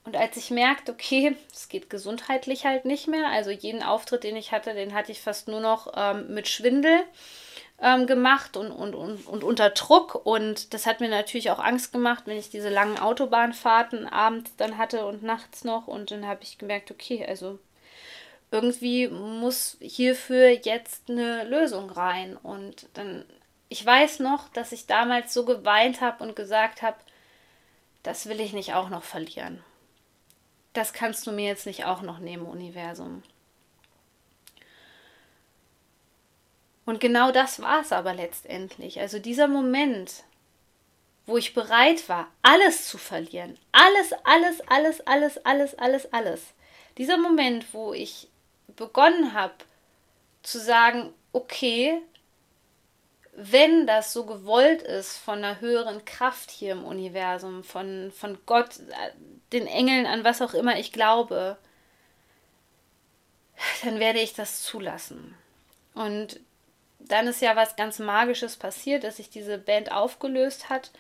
und 0.06 0.16
als 0.16 0.38
ich 0.38 0.50
merkte, 0.50 0.92
okay, 0.92 1.36
es 1.54 1.70
geht 1.70 1.90
gesundheitlich 1.90 2.66
halt 2.66 2.86
nicht 2.86 3.08
mehr, 3.08 3.28
also 3.28 3.52
jeden 3.52 3.84
Auftritt, 3.84 4.24
den 4.24 4.36
ich 4.36 4.52
hatte, 4.52 4.74
den 4.74 4.94
hatte 4.94 5.12
ich 5.12 5.22
fast 5.22 5.48
nur 5.48 5.60
noch 5.60 5.92
ähm, 5.96 6.34
mit 6.34 6.48
Schwindel 6.48 7.04
ähm, 7.82 8.08
gemacht 8.08 8.58
und, 8.58 8.72
und, 8.72 8.96
und, 8.96 9.28
und 9.28 9.44
unter 9.44 9.70
Druck. 9.70 10.16
Und 10.26 10.74
das 10.74 10.86
hat 10.86 11.00
mir 11.00 11.10
natürlich 11.10 11.52
auch 11.52 11.60
Angst 11.60 11.92
gemacht, 11.92 12.24
wenn 12.26 12.38
ich 12.38 12.50
diese 12.50 12.70
langen 12.70 12.98
Autobahnfahrten 12.98 14.08
abends 14.08 14.56
dann 14.58 14.78
hatte 14.78 15.06
und 15.06 15.24
nachts 15.24 15.64
noch. 15.64 15.88
Und 15.88 16.12
dann 16.12 16.26
habe 16.26 16.44
ich 16.44 16.58
gemerkt, 16.58 16.92
okay, 16.92 17.26
also 17.28 17.60
irgendwie 18.52 19.08
muss 19.08 19.78
hierfür 19.80 20.50
jetzt 20.50 21.10
eine 21.10 21.44
Lösung 21.44 21.90
rein. 21.90 22.36
Und 22.36 22.88
dann 22.94 23.26
ich 23.70 23.86
weiß 23.86 24.20
noch, 24.20 24.50
dass 24.50 24.72
ich 24.72 24.88
damals 24.88 25.34
so 25.34 25.46
geweint 25.46 26.02
habe 26.02 26.24
und 26.24 26.36
gesagt 26.36 26.82
habe, 26.82 26.98
das 28.04 28.28
will 28.28 28.40
ich 28.40 28.54
nicht 28.54 28.74
auch 28.74 28.90
noch 28.90 29.04
verlieren. 29.04 29.64
Das 30.74 30.94
kannst 30.94 31.26
du 31.28 31.32
mir 31.32 31.46
jetzt 31.46 31.66
nicht 31.66 31.86
auch 31.86 32.02
noch 32.02 32.20
nehmen, 32.20 32.46
Universum. 32.46 33.24
Und 36.86 37.00
genau 37.00 37.32
das 37.32 37.62
war 37.62 37.82
es 37.82 37.92
aber 37.92 38.16
letztendlich. 38.16 39.00
Also 39.00 39.20
dieser 39.20 39.48
Moment, 39.48 40.24
wo 41.28 41.38
ich 41.38 41.54
bereit 41.54 42.10
war, 42.10 42.28
alles 42.42 42.88
zu 42.88 42.98
verlieren. 42.98 43.60
Alles, 43.72 44.14
alles, 44.24 44.62
alles, 44.68 45.06
alles, 45.06 45.46
alles, 45.46 45.78
alles, 45.78 46.14
alles. 46.14 46.42
Dieser 46.98 47.18
Moment, 47.18 47.72
wo 47.74 47.94
ich 47.94 48.28
begonnen 48.76 49.34
habe 49.34 49.54
zu 50.42 50.60
sagen, 50.60 51.14
okay, 51.32 52.02
wenn 53.42 53.88
das 53.88 54.12
so 54.12 54.26
gewollt 54.26 54.82
ist 54.82 55.18
von 55.18 55.38
einer 55.38 55.62
höheren 55.62 56.04
Kraft 56.04 56.52
hier 56.52 56.74
im 56.74 56.84
Universum, 56.84 57.64
von, 57.64 58.12
von 58.12 58.38
Gott, 58.46 58.80
den 59.54 59.66
Engeln, 59.66 60.06
an 60.06 60.26
was 60.26 60.42
auch 60.42 60.54
immer 60.54 60.78
ich 60.78 60.92
glaube, 60.92 61.58
dann 63.84 64.00
werde 64.00 64.20
ich 64.20 64.34
das 64.34 64.64
zulassen. 64.64 65.36
Und 65.94 66.42
dann 67.00 67.28
ist 67.28 67.42
ja 67.42 67.56
was 67.56 67.78
ganz 67.78 68.00
Magisches 68.00 68.58
passiert, 68.58 69.06
dass 69.06 69.18
sich 69.18 69.30
diese 69.30 69.58
Band 69.58 69.92
aufgelöst 69.92 70.70
hat. 70.70 70.92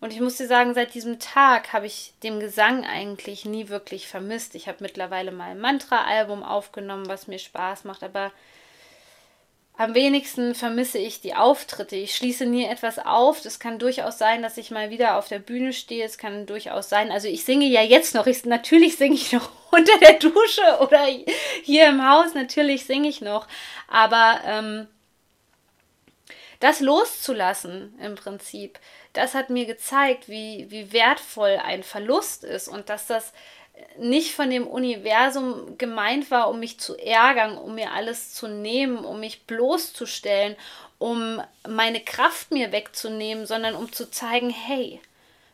Und 0.00 0.12
ich 0.12 0.20
muss 0.20 0.36
dir 0.36 0.48
sagen, 0.48 0.74
seit 0.74 0.94
diesem 0.94 1.20
Tag 1.20 1.72
habe 1.72 1.86
ich 1.86 2.14
den 2.24 2.40
Gesang 2.40 2.84
eigentlich 2.84 3.44
nie 3.44 3.68
wirklich 3.68 4.08
vermisst. 4.08 4.56
Ich 4.56 4.66
habe 4.66 4.78
mittlerweile 4.80 5.30
mal 5.30 5.50
ein 5.50 5.60
Mantra-Album 5.60 6.42
aufgenommen, 6.42 7.06
was 7.06 7.28
mir 7.28 7.38
Spaß 7.38 7.84
macht, 7.84 8.02
aber 8.02 8.32
am 9.76 9.94
wenigsten 9.94 10.54
vermisse 10.54 10.98
ich 10.98 11.22
die 11.22 11.34
Auftritte. 11.34 11.96
Ich 11.96 12.14
schließe 12.14 12.44
nie 12.44 12.66
etwas 12.66 12.98
auf. 12.98 13.44
Es 13.44 13.58
kann 13.58 13.78
durchaus 13.78 14.18
sein, 14.18 14.42
dass 14.42 14.58
ich 14.58 14.70
mal 14.70 14.90
wieder 14.90 15.16
auf 15.16 15.28
der 15.28 15.38
Bühne 15.38 15.72
stehe. 15.72 16.04
Es 16.04 16.18
kann 16.18 16.44
durchaus 16.44 16.90
sein, 16.90 17.10
also 17.10 17.28
ich 17.28 17.44
singe 17.44 17.64
ja 17.64 17.82
jetzt 17.82 18.14
noch. 18.14 18.26
Ich, 18.26 18.44
natürlich 18.44 18.96
singe 18.96 19.14
ich 19.14 19.32
noch 19.32 19.50
unter 19.70 19.96
der 19.98 20.18
Dusche 20.18 20.78
oder 20.80 21.06
hier 21.62 21.88
im 21.88 22.06
Haus. 22.06 22.34
Natürlich 22.34 22.84
singe 22.84 23.08
ich 23.08 23.22
noch. 23.22 23.48
Aber 23.88 24.40
ähm, 24.44 24.86
das 26.60 26.80
loszulassen 26.80 27.98
im 28.02 28.16
Prinzip, 28.16 28.78
das 29.14 29.34
hat 29.34 29.48
mir 29.48 29.64
gezeigt, 29.64 30.28
wie, 30.28 30.66
wie 30.68 30.92
wertvoll 30.92 31.58
ein 31.64 31.82
Verlust 31.82 32.44
ist 32.44 32.68
und 32.68 32.90
dass 32.90 33.06
das 33.06 33.32
nicht 33.98 34.34
von 34.34 34.50
dem 34.50 34.66
Universum 34.66 35.76
gemeint 35.78 36.30
war, 36.30 36.48
um 36.48 36.60
mich 36.60 36.78
zu 36.78 36.96
ärgern, 36.96 37.56
um 37.58 37.74
mir 37.74 37.92
alles 37.92 38.34
zu 38.34 38.48
nehmen, 38.48 39.04
um 39.04 39.20
mich 39.20 39.46
bloßzustellen, 39.46 40.56
um 40.98 41.42
meine 41.68 42.00
Kraft 42.00 42.50
mir 42.50 42.72
wegzunehmen, 42.72 43.46
sondern 43.46 43.74
um 43.74 43.92
zu 43.92 44.10
zeigen, 44.10 44.50
hey, 44.50 45.00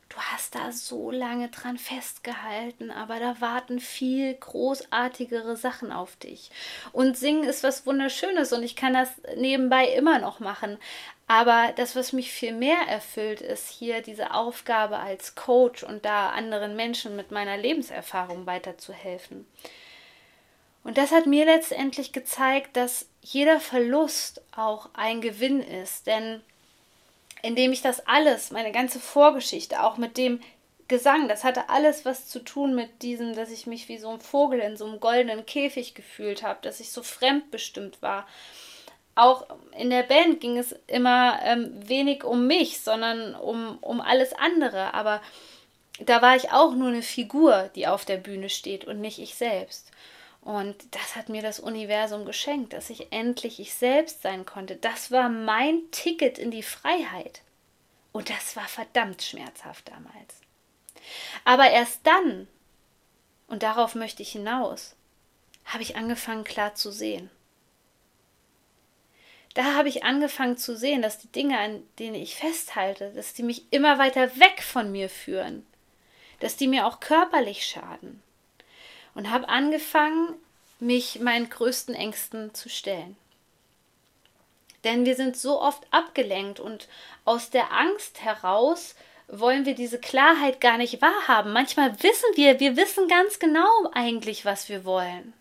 du 0.09 0.17
hast 0.17 0.55
da 0.55 0.73
so 0.73 1.11
lange 1.11 1.49
dran 1.49 1.79
festgehalten, 1.79 2.91
aber 2.91 3.21
da 3.21 3.41
warten 3.41 3.81
viel 3.81 4.35
großartigere 4.35 5.57
Sachen 5.57 5.93
auf 5.93 6.17
dich. 6.17 6.51
Und 6.93 7.17
singen 7.17 7.45
ist 7.45 7.63
was 7.63 7.87
Wunderschönes 7.87 8.53
und 8.53 8.63
ich 8.63 8.77
kann 8.77 8.95
das 8.95 9.11
nebenbei 9.37 9.87
immer 9.89 10.19
noch 10.19 10.41
machen. 10.41 10.79
Aber 11.29 11.73
das, 11.75 11.97
was 11.97 12.13
mich 12.13 12.31
viel 12.31 12.53
mehr 12.53 12.79
erfüllt, 12.89 13.41
ist 13.41 13.69
hier 13.69 14.01
diese 14.01 14.33
Aufgabe 14.33 14.99
als 14.99 15.35
Coach 15.35 15.83
und 15.83 16.05
da 16.05 16.31
anderen 16.31 16.77
Menschen 16.77 17.17
mit 17.17 17.33
meiner 17.33 17.57
Lebenserfahrung 17.57 18.47
weiterzuhelfen. 18.47 19.47
Und 20.85 20.99
das 20.99 21.11
hat 21.11 21.27
mir 21.27 21.45
letztendlich 21.45 22.13
gezeigt, 22.13 22.77
dass 22.77 23.09
jeder 23.21 23.59
Verlust 23.59 24.41
auch 24.57 24.91
ein 24.95 25.21
Gewinn 25.21 25.61
ist. 25.61 26.07
Denn 26.07 26.41
indem 27.43 27.73
ich 27.73 27.83
das 27.83 28.07
alles, 28.07 28.53
meine 28.53 28.71
ganze 28.71 29.01
Vorgeschichte, 29.01 29.83
auch 29.83 29.97
mit 29.97 30.17
dem 30.17 30.41
Gesang, 30.87 31.27
das 31.27 31.43
hatte 31.43 31.69
alles 31.71 32.05
was 32.05 32.29
zu 32.29 32.39
tun 32.39 32.77
mit 32.77 33.03
diesem, 33.03 33.35
dass 33.35 33.51
ich 33.51 33.67
mich 33.67 33.89
wie 33.89 33.99
so 33.99 34.11
ein 34.11 34.21
Vogel 34.21 34.61
in 34.61 34.77
so 34.77 34.87
einem 34.87 35.01
goldenen 35.01 35.45
Käfig 35.45 35.97
gefühlt 35.97 36.45
habe, 36.45 36.61
dass 36.63 36.79
ich 36.79 36.93
so 36.93 37.03
fremdbestimmt 37.03 38.01
war 38.01 38.29
auch 39.17 39.47
in 39.77 39.91
der 39.91 40.03
Band 40.03 40.41
ging 40.41 40.59
es 40.59 40.73
immer 40.87 41.41
ähm, 41.43 41.73
wenig 41.89 42.23
um 42.23 42.47
mich, 42.47 42.83
sondern 42.83 43.35
um, 43.35 43.79
um 43.79 44.01
alles 44.01 44.33
andere. 44.35 44.95
Aber 44.95 45.23
da 45.99 46.21
war 46.21 46.37
ich 46.37 46.53
auch 46.53 46.75
nur 46.75 46.89
eine 46.89 47.03
Figur, 47.03 47.71
die 47.75 47.87
auf 47.87 48.05
der 48.05 48.19
Bühne 48.19 48.51
steht 48.51 48.85
und 48.85 49.01
nicht 49.01 49.19
ich 49.19 49.35
selbst. 49.35 49.91
Und 50.43 50.77
das 50.95 51.17
hat 51.17 51.31
mir 51.31 51.43
das 51.43 51.59
Universum 51.59 52.27
geschenkt, 52.27 52.75
dass 52.75 52.91
ich 52.91 53.11
endlich 53.11 53.59
ich 53.59 53.75
selbst 53.75 54.23
sein 54.23 54.45
konnte. 54.45 54.77
Das 54.77 55.11
war 55.11 55.31
mein 55.31 55.91
Ticket 55.91 56.39
in 56.39 56.51
die 56.51 56.63
Freiheit. 56.63 57.41
Und 58.13 58.29
das 58.29 58.55
war 58.55 58.69
verdammt 58.69 59.23
schmerzhaft 59.23 59.89
damals. 59.89 60.41
Aber 61.45 61.71
erst 61.71 62.07
dann, 62.07 62.49
und 63.49 63.63
darauf 63.63 63.95
möchte 63.95 64.23
ich 64.23 64.33
hinaus, 64.33 64.95
habe 65.65 65.83
ich 65.83 65.97
angefangen 65.97 66.45
klar 66.45 66.75
zu 66.75 66.93
sehen 66.93 67.31
da 69.57 69.75
habe 69.75 69.89
ich 69.89 70.05
angefangen 70.05 70.59
zu 70.59 70.77
sehen, 70.77 71.01
dass 71.01 71.19
die 71.19 71.33
Dinge, 71.33 71.59
an 71.59 71.83
denen 71.99 72.15
ich 72.15 72.37
festhalte, 72.37 73.11
dass 73.15 73.33
die 73.33 73.43
mich 73.43 73.65
immer 73.71 73.99
weiter 73.99 74.37
weg 74.37 74.63
von 74.63 74.93
mir 74.93 75.09
führen, 75.09 75.67
dass 76.41 76.57
die 76.57 76.69
mir 76.69 76.87
auch 76.87 77.01
körperlich 77.01 77.65
schaden. 77.65 78.23
Und 79.15 79.31
habe 79.31 79.49
angefangen, 79.49 80.35
mich 80.79 81.21
meinen 81.21 81.49
größten 81.49 81.95
Ängsten 81.95 82.53
zu 82.53 82.69
stellen. 82.69 83.17
Denn 84.85 85.07
wir 85.07 85.17
sind 85.17 85.39
so 85.39 85.59
oft 85.59 85.87
abgelenkt 85.91 86.61
und 86.61 86.87
aus 87.25 87.49
der 87.49 87.73
Angst 87.73 88.23
heraus 88.23 88.95
wollen 89.27 89.65
wir 89.65 89.75
diese 89.75 89.99
Klarheit 89.99 90.61
gar 90.61 90.77
nicht 90.77 91.01
wahrhaben. 91.01 91.55
Manchmal 91.55 91.95
wissen 92.03 92.29
wir, 92.35 92.61
wir 92.61 92.77
wissen 92.77 93.09
ganz 93.09 93.39
genau 93.39 93.91
eigentlich, 93.95 94.45
was 94.45 94.69
wir 94.69 94.85
wollen. 94.85 95.33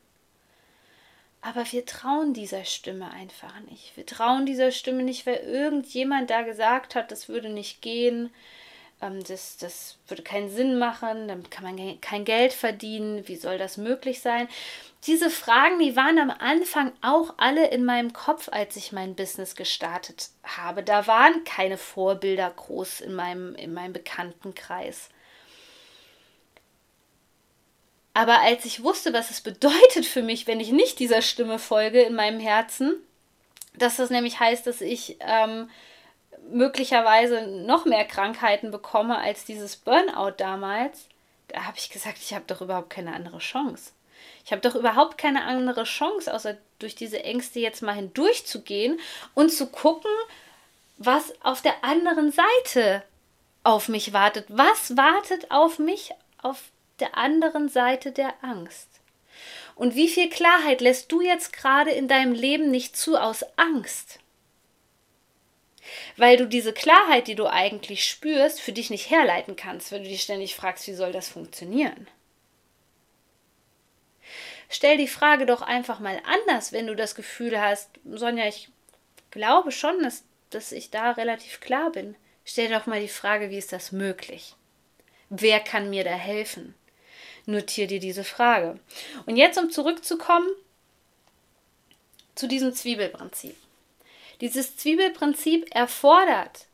Aber 1.46 1.72
wir 1.72 1.86
trauen 1.86 2.34
dieser 2.34 2.66
Stimme 2.66 3.12
einfach 3.12 3.60
nicht. 3.70 3.96
Wir 3.96 4.06
trauen 4.08 4.48
dieser 4.48 4.72
Stimme 4.72 5.04
nicht, 5.04 5.28
weil 5.28 5.36
irgendjemand 5.36 6.32
da 6.32 6.42
gesagt 6.42 6.96
hat, 6.96 7.12
das 7.12 7.30
würde 7.30 7.50
nicht 7.50 7.84
gehen, 7.84 8.34
ähm, 9.00 9.24
das, 9.24 9.58
das 9.58 10.00
würde 10.08 10.24
keinen 10.24 10.50
Sinn 10.50 10.80
machen, 10.80 11.28
damit 11.28 11.52
kann 11.52 11.64
man 11.64 12.02
kein 12.02 12.26
Geld 12.26 12.52
verdienen, 12.52 13.28
wie 13.28 13.36
soll 13.36 13.60
das 13.60 13.78
möglich 13.78 14.22
sein? 14.22 14.48
Diese 15.06 15.30
Fragen, 15.30 15.78
die 15.78 15.96
waren 15.96 16.18
am 16.18 16.32
Anfang 16.32 16.94
auch 17.04 17.36
alle 17.38 17.68
in 17.68 17.86
meinem 17.86 18.12
Kopf, 18.12 18.50
als 18.52 18.76
ich 18.76 18.92
mein 18.92 19.14
Business 19.14 19.56
gestartet 19.56 20.30
habe. 20.42 20.82
Da 20.82 21.06
waren 21.06 21.44
keine 21.44 21.78
Vorbilder 21.78 22.50
groß 22.50 23.02
in 23.02 23.14
meinem, 23.14 23.54
in 23.54 23.72
meinem 23.72 23.94
Bekanntenkreis. 23.94 25.10
Aber 28.16 28.40
als 28.40 28.64
ich 28.64 28.82
wusste, 28.82 29.12
was 29.12 29.30
es 29.30 29.42
bedeutet 29.42 30.06
für 30.06 30.24
mich, 30.24 30.48
wenn 30.48 30.62
ich 30.62 30.72
nicht 30.72 31.00
dieser 31.00 31.22
Stimme 31.22 31.60
folge 31.60 32.02
in 32.02 32.16
meinem 32.16 32.40
Herzen, 32.40 32.94
dass 33.74 33.98
das 33.98 34.10
nämlich 34.10 34.40
heißt, 34.40 34.66
dass 34.66 34.80
ich 34.80 35.18
ähm, 35.20 35.70
möglicherweise 36.50 37.46
noch 37.46 37.84
mehr 37.84 38.06
Krankheiten 38.06 38.72
bekomme 38.72 39.18
als 39.18 39.44
dieses 39.44 39.76
Burnout 39.76 40.36
damals, 40.38 41.10
da 41.50 41.66
habe 41.66 41.78
ich 41.78 41.90
gesagt, 41.90 42.20
ich 42.22 42.34
habe 42.34 42.46
doch 42.48 42.62
überhaupt 42.62 42.90
keine 42.90 43.14
andere 43.14 43.40
Chance. 43.40 43.92
Ich 44.46 44.54
habe 44.54 44.62
doch 44.62 44.76
überhaupt 44.76 45.18
keine 45.18 45.44
andere 45.44 45.84
Chance, 45.84 46.34
außer 46.34 46.56
durch 46.80 46.96
diese 46.96 47.22
Ängste 47.22 47.60
jetzt 47.60 47.82
mal 47.82 47.96
hindurchzugehen 47.96 48.98
und 49.34 49.52
zu 49.52 49.68
gucken, 49.68 50.12
was 50.98 51.34
auf 51.44 51.62
der 51.62 51.84
anderen 51.84 52.32
Seite 52.32 53.04
auf 53.64 53.90
mich 53.90 54.14
wartet. 54.14 54.46
Was 54.48 54.96
wartet 54.96 55.52
auf 55.52 55.80
mich 55.80 56.12
auf 56.42 56.62
der 57.00 57.18
anderen 57.18 57.70
Seite 57.70 58.12
der 58.12 58.34
Angst. 58.44 58.90
Und 59.76 59.96
wie 59.96 60.08
viel 60.08 60.30
Klarheit 60.30 60.82
lässt 60.82 61.12
du 61.12 61.22
jetzt 61.22 61.52
gerade 61.52 61.92
in 61.92 62.08
deinem 62.08 62.34
Leben 62.34 62.72
nicht 62.72 62.96
zu 62.96 63.18
aus 63.18 63.44
Angst? 63.58 64.20
Weil 66.18 66.38
du 66.38 66.48
diese 66.48 66.74
Klarheit, 66.74 67.28
die 67.28 67.36
du 67.36 67.48
eigentlich 67.48 68.06
spürst, 68.06 68.62
für 68.62 68.72
dich 68.72 68.90
nicht 68.90 69.10
herleiten 69.10 69.56
kannst, 69.56 69.92
wenn 69.92 70.04
du 70.04 70.10
dich 70.10 70.24
ständig 70.24 70.56
fragst, 70.56 70.88
wie 70.88 70.94
soll 70.94 71.12
das 71.12 71.28
funktionieren? 71.28 72.08
Stell 74.70 74.98
die 74.98 75.08
Frage 75.08 75.46
doch 75.46 75.62
einfach 75.62 76.00
mal 76.00 76.20
anders, 76.26 76.72
wenn 76.72 76.88
du 76.88 76.96
das 76.96 77.14
Gefühl 77.14 77.60
hast, 77.60 77.90
Sonja, 78.06 78.48
ich 78.48 78.70
glaube 79.30 79.72
schon, 79.72 80.02
dass, 80.02 80.24
dass 80.50 80.72
ich 80.72 80.90
da 80.90 81.12
relativ 81.12 81.60
klar 81.60 81.92
bin. 81.92 82.16
Stell 82.46 82.70
doch 82.70 82.86
mal 82.86 83.02
die 83.02 83.08
Frage, 83.08 83.50
wie 83.50 83.58
ist 83.58 83.74
das 83.74 83.92
möglich? 83.92 84.56
Wer 85.30 85.60
kann 85.60 85.90
mir 85.90 86.04
da 86.04 86.14
helfen? 86.14 86.76
Notiere 87.48 87.88
dir 87.88 88.00
diese 88.00 88.24
Frage. 88.24 88.80
Und 89.26 89.38
jetzt, 89.38 89.58
um 89.58 89.70
zurückzukommen 89.70 90.48
zu 92.36 92.48
diesem 92.48 92.74
Zwiebelprinzip. 92.74 93.56
Dieses 94.42 94.76
Zwiebelprinzip 94.78 95.74
erfordert, 95.74 96.66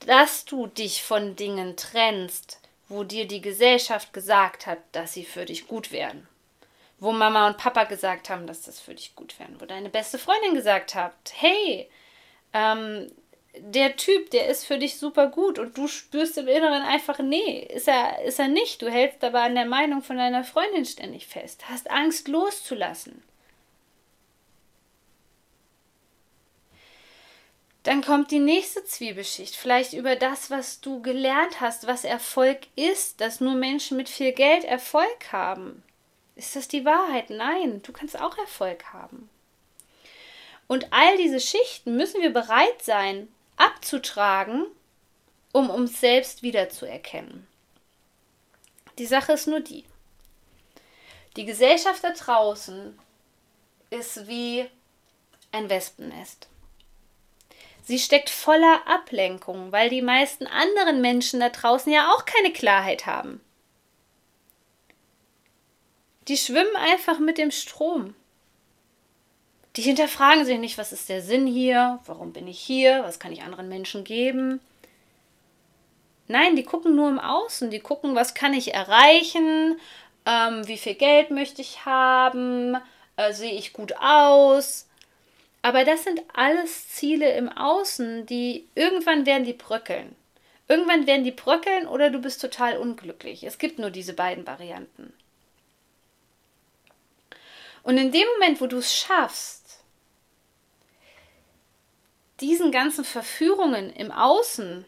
dass 0.00 0.44
du 0.44 0.66
dich 0.66 1.02
von 1.02 1.36
Dingen 1.36 1.76
trennst, 1.76 2.58
wo 2.88 3.04
dir 3.04 3.26
die 3.26 3.40
Gesellschaft 3.40 4.12
gesagt 4.12 4.66
hat, 4.66 4.78
dass 4.92 5.14
sie 5.14 5.24
für 5.24 5.46
dich 5.46 5.66
gut 5.66 5.90
wären. 5.90 6.28
Wo 6.98 7.12
Mama 7.12 7.46
und 7.46 7.56
Papa 7.56 7.84
gesagt 7.84 8.28
haben, 8.28 8.46
dass 8.46 8.62
das 8.62 8.80
für 8.80 8.94
dich 8.94 9.14
gut 9.14 9.38
wären. 9.38 9.60
Wo 9.60 9.64
deine 9.64 9.88
beste 9.88 10.18
Freundin 10.18 10.54
gesagt 10.54 10.94
hat, 10.94 11.14
hey, 11.32 11.88
ähm, 12.52 13.10
der 13.58 13.96
Typ, 13.96 14.30
der 14.30 14.48
ist 14.48 14.64
für 14.64 14.78
dich 14.78 14.98
super 14.98 15.28
gut 15.28 15.58
und 15.58 15.76
du 15.76 15.86
spürst 15.86 16.38
im 16.38 16.48
Inneren 16.48 16.82
einfach, 16.82 17.18
nee, 17.20 17.60
ist 17.72 17.88
er, 17.88 18.22
ist 18.22 18.38
er 18.38 18.48
nicht. 18.48 18.82
Du 18.82 18.90
hältst 18.90 19.22
aber 19.22 19.42
an 19.42 19.54
der 19.54 19.66
Meinung 19.66 20.02
von 20.02 20.16
deiner 20.16 20.44
Freundin 20.44 20.84
ständig 20.84 21.26
fest, 21.26 21.68
hast 21.68 21.90
Angst 21.90 22.28
loszulassen. 22.28 23.22
Dann 27.84 28.02
kommt 28.02 28.30
die 28.30 28.38
nächste 28.38 28.82
Zwiebelschicht, 28.84 29.54
vielleicht 29.54 29.92
über 29.92 30.16
das, 30.16 30.50
was 30.50 30.80
du 30.80 31.02
gelernt 31.02 31.60
hast, 31.60 31.86
was 31.86 32.04
Erfolg 32.04 32.60
ist, 32.76 33.20
dass 33.20 33.40
nur 33.40 33.54
Menschen 33.54 33.98
mit 33.98 34.08
viel 34.08 34.32
Geld 34.32 34.64
Erfolg 34.64 35.32
haben. 35.32 35.82
Ist 36.34 36.56
das 36.56 36.66
die 36.66 36.86
Wahrheit? 36.86 37.28
Nein, 37.28 37.82
du 37.82 37.92
kannst 37.92 38.18
auch 38.18 38.38
Erfolg 38.38 38.92
haben. 38.92 39.28
Und 40.66 40.92
all 40.92 41.16
diese 41.18 41.40
Schichten 41.40 41.96
müssen 41.96 42.22
wir 42.22 42.32
bereit 42.32 42.82
sein, 42.82 43.28
abzutragen, 43.84 44.66
um 45.52 45.68
uns 45.68 46.00
selbst 46.00 46.42
wiederzuerkennen. 46.42 47.46
Die 48.96 49.04
Sache 49.04 49.32
ist 49.32 49.46
nur 49.46 49.60
die. 49.60 49.84
Die 51.36 51.44
Gesellschaft 51.44 52.02
da 52.02 52.12
draußen 52.12 52.98
ist 53.90 54.26
wie 54.26 54.66
ein 55.52 55.68
Wespennest. 55.68 56.48
Sie 57.82 57.98
steckt 57.98 58.30
voller 58.30 58.80
Ablenkung, 58.86 59.70
weil 59.70 59.90
die 59.90 60.00
meisten 60.00 60.46
anderen 60.46 61.02
Menschen 61.02 61.40
da 61.40 61.50
draußen 61.50 61.92
ja 61.92 62.10
auch 62.14 62.24
keine 62.24 62.54
Klarheit 62.54 63.04
haben. 63.04 63.42
Die 66.28 66.38
schwimmen 66.38 66.74
einfach 66.76 67.18
mit 67.18 67.36
dem 67.36 67.50
Strom. 67.50 68.14
Die 69.76 69.82
hinterfragen 69.82 70.44
sich 70.44 70.58
nicht, 70.58 70.78
was 70.78 70.92
ist 70.92 71.08
der 71.08 71.20
Sinn 71.20 71.46
hier, 71.46 71.98
warum 72.06 72.32
bin 72.32 72.46
ich 72.46 72.60
hier, 72.60 73.02
was 73.02 73.18
kann 73.18 73.32
ich 73.32 73.42
anderen 73.42 73.68
Menschen 73.68 74.04
geben. 74.04 74.60
Nein, 76.28 76.56
die 76.56 76.62
gucken 76.62 76.94
nur 76.94 77.08
im 77.08 77.18
Außen, 77.18 77.70
die 77.70 77.80
gucken, 77.80 78.14
was 78.14 78.34
kann 78.34 78.54
ich 78.54 78.72
erreichen, 78.72 79.78
ähm, 80.26 80.66
wie 80.66 80.78
viel 80.78 80.94
Geld 80.94 81.30
möchte 81.30 81.60
ich 81.60 81.84
haben, 81.84 82.76
äh, 83.16 83.32
sehe 83.32 83.52
ich 83.52 83.72
gut 83.72 83.94
aus. 83.98 84.88
Aber 85.60 85.84
das 85.84 86.04
sind 86.04 86.22
alles 86.32 86.88
Ziele 86.90 87.32
im 87.32 87.48
Außen, 87.48 88.26
die 88.26 88.68
irgendwann 88.74 89.26
werden 89.26 89.44
die 89.44 89.54
bröckeln. 89.54 90.14
Irgendwann 90.68 91.06
werden 91.06 91.24
die 91.24 91.30
bröckeln 91.30 91.86
oder 91.86 92.10
du 92.10 92.20
bist 92.20 92.40
total 92.40 92.78
unglücklich. 92.78 93.44
Es 93.44 93.58
gibt 93.58 93.78
nur 93.78 93.90
diese 93.90 94.14
beiden 94.14 94.46
Varianten. 94.46 95.12
Und 97.82 97.98
in 97.98 98.12
dem 98.12 98.26
Moment, 98.34 98.60
wo 98.60 98.66
du 98.66 98.78
es 98.78 98.96
schaffst, 98.96 99.63
diesen 102.40 102.72
ganzen 102.72 103.04
Verführungen 103.04 103.90
im 103.90 104.10
Außen 104.10 104.84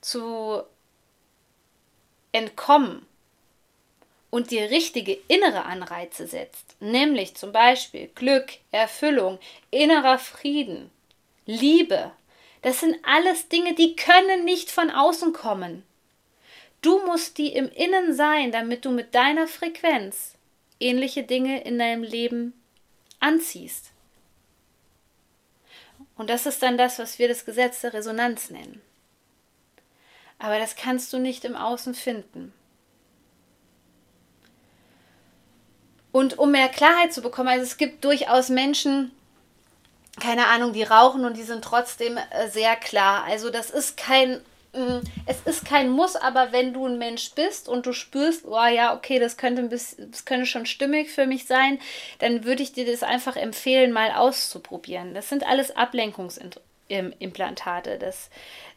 zu 0.00 0.62
entkommen 2.32 3.06
und 4.30 4.50
dir 4.50 4.70
richtige 4.70 5.18
innere 5.28 5.64
Anreize 5.64 6.26
setzt, 6.26 6.76
nämlich 6.80 7.34
zum 7.34 7.52
Beispiel 7.52 8.08
Glück, 8.14 8.52
Erfüllung, 8.70 9.38
innerer 9.70 10.18
Frieden, 10.18 10.90
Liebe, 11.46 12.12
das 12.62 12.80
sind 12.80 12.96
alles 13.04 13.48
Dinge, 13.48 13.74
die 13.74 13.94
können 13.94 14.44
nicht 14.44 14.70
von 14.70 14.90
außen 14.90 15.32
kommen. 15.32 15.84
Du 16.82 16.98
musst 17.06 17.38
die 17.38 17.52
im 17.52 17.68
Innen 17.70 18.14
sein, 18.14 18.52
damit 18.52 18.84
du 18.84 18.90
mit 18.90 19.14
deiner 19.14 19.46
Frequenz 19.46 20.34
ähnliche 20.80 21.22
Dinge 21.22 21.62
in 21.62 21.78
deinem 21.78 22.02
Leben 22.02 22.52
anziehst. 23.20 23.92
Und 26.16 26.30
das 26.30 26.46
ist 26.46 26.62
dann 26.62 26.78
das, 26.78 26.98
was 26.98 27.18
wir 27.18 27.28
das 27.28 27.44
Gesetz 27.44 27.82
der 27.82 27.92
Resonanz 27.92 28.50
nennen. 28.50 28.80
Aber 30.38 30.58
das 30.58 30.76
kannst 30.76 31.12
du 31.12 31.18
nicht 31.18 31.44
im 31.44 31.56
Außen 31.56 31.94
finden. 31.94 32.52
Und 36.12 36.38
um 36.38 36.50
mehr 36.50 36.68
Klarheit 36.68 37.12
zu 37.12 37.20
bekommen, 37.20 37.48
also 37.48 37.62
es 37.62 37.76
gibt 37.76 38.04
durchaus 38.04 38.48
Menschen, 38.48 39.12
keine 40.18 40.46
Ahnung, 40.46 40.72
die 40.72 40.82
rauchen 40.82 41.26
und 41.26 41.36
die 41.36 41.42
sind 41.42 41.62
trotzdem 41.62 42.16
äh, 42.16 42.48
sehr 42.48 42.74
klar. 42.76 43.24
Also 43.24 43.50
das 43.50 43.70
ist 43.70 43.98
kein, 43.98 44.40
es 45.26 45.40
ist 45.42 45.64
kein 45.64 45.90
Muss, 45.90 46.16
aber 46.16 46.52
wenn 46.52 46.72
du 46.72 46.86
ein 46.86 46.98
Mensch 46.98 47.32
bist 47.34 47.68
und 47.68 47.86
du 47.86 47.92
spürst, 47.92 48.44
oh 48.46 48.66
ja, 48.66 48.94
okay, 48.94 49.18
das 49.18 49.36
könnte 49.36 49.62
ein 49.62 49.68
bisschen, 49.68 50.10
das 50.10 50.24
könnte 50.24 50.46
schon 50.46 50.66
stimmig 50.66 51.10
für 51.10 51.26
mich 51.26 51.46
sein, 51.46 51.78
dann 52.18 52.44
würde 52.44 52.62
ich 52.62 52.72
dir 52.72 52.86
das 52.86 53.02
einfach 53.02 53.36
empfehlen, 53.36 53.92
mal 53.92 54.12
auszuprobieren. 54.12 55.14
Das 55.14 55.28
sind 55.28 55.46
alles 55.46 55.76
Ablenkungsimplantate. 55.76 57.98
Das 57.98 58.30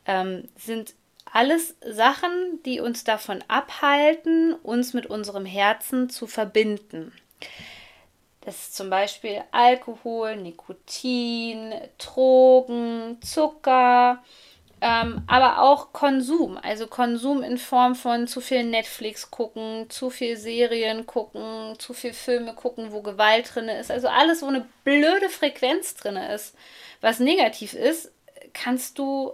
ähm, 0.06 0.50
sind 0.56 0.94
alles 1.32 1.76
Sachen, 1.86 2.62
die 2.66 2.80
uns 2.80 3.04
davon 3.04 3.44
abhalten, 3.48 4.54
uns 4.54 4.94
mit 4.94 5.06
unserem 5.06 5.46
Herzen 5.46 6.10
zu 6.10 6.28
verbinden. 6.28 7.14
Das 8.42 8.56
ist 8.56 8.76
zum 8.76 8.90
Beispiel 8.90 9.44
Alkohol, 9.52 10.38
Nikotin, 10.38 11.74
Drogen, 11.98 13.18
Zucker, 13.22 14.24
ähm, 14.82 15.24
aber 15.28 15.62
auch 15.62 15.94
Konsum. 15.94 16.58
Also 16.58 16.88
Konsum 16.88 17.44
in 17.44 17.58
Form 17.58 17.96
von 17.96 18.28
zu 18.28 18.42
viel 18.42 18.64
Netflix 18.64 19.32
gucken, 19.32 19.90
zu 19.90 20.10
viel 20.10 20.38
Serien 20.38 21.06
gucken, 21.06 21.76
zu 21.80 21.94
viel 21.94 22.14
Filme 22.14 22.54
gucken, 22.54 22.92
wo 22.92 23.02
Gewalt 23.02 23.54
drin 23.54 23.70
ist. 23.70 23.92
Also 23.92 24.08
alles, 24.08 24.42
wo 24.42 24.48
eine 24.48 24.66
blöde 24.84 25.30
Frequenz 25.30 25.96
drin 25.96 26.16
ist, 26.16 26.56
was 27.02 27.20
negativ 27.20 27.74
ist, 27.74 28.12
kannst 28.54 28.98
du 29.00 29.34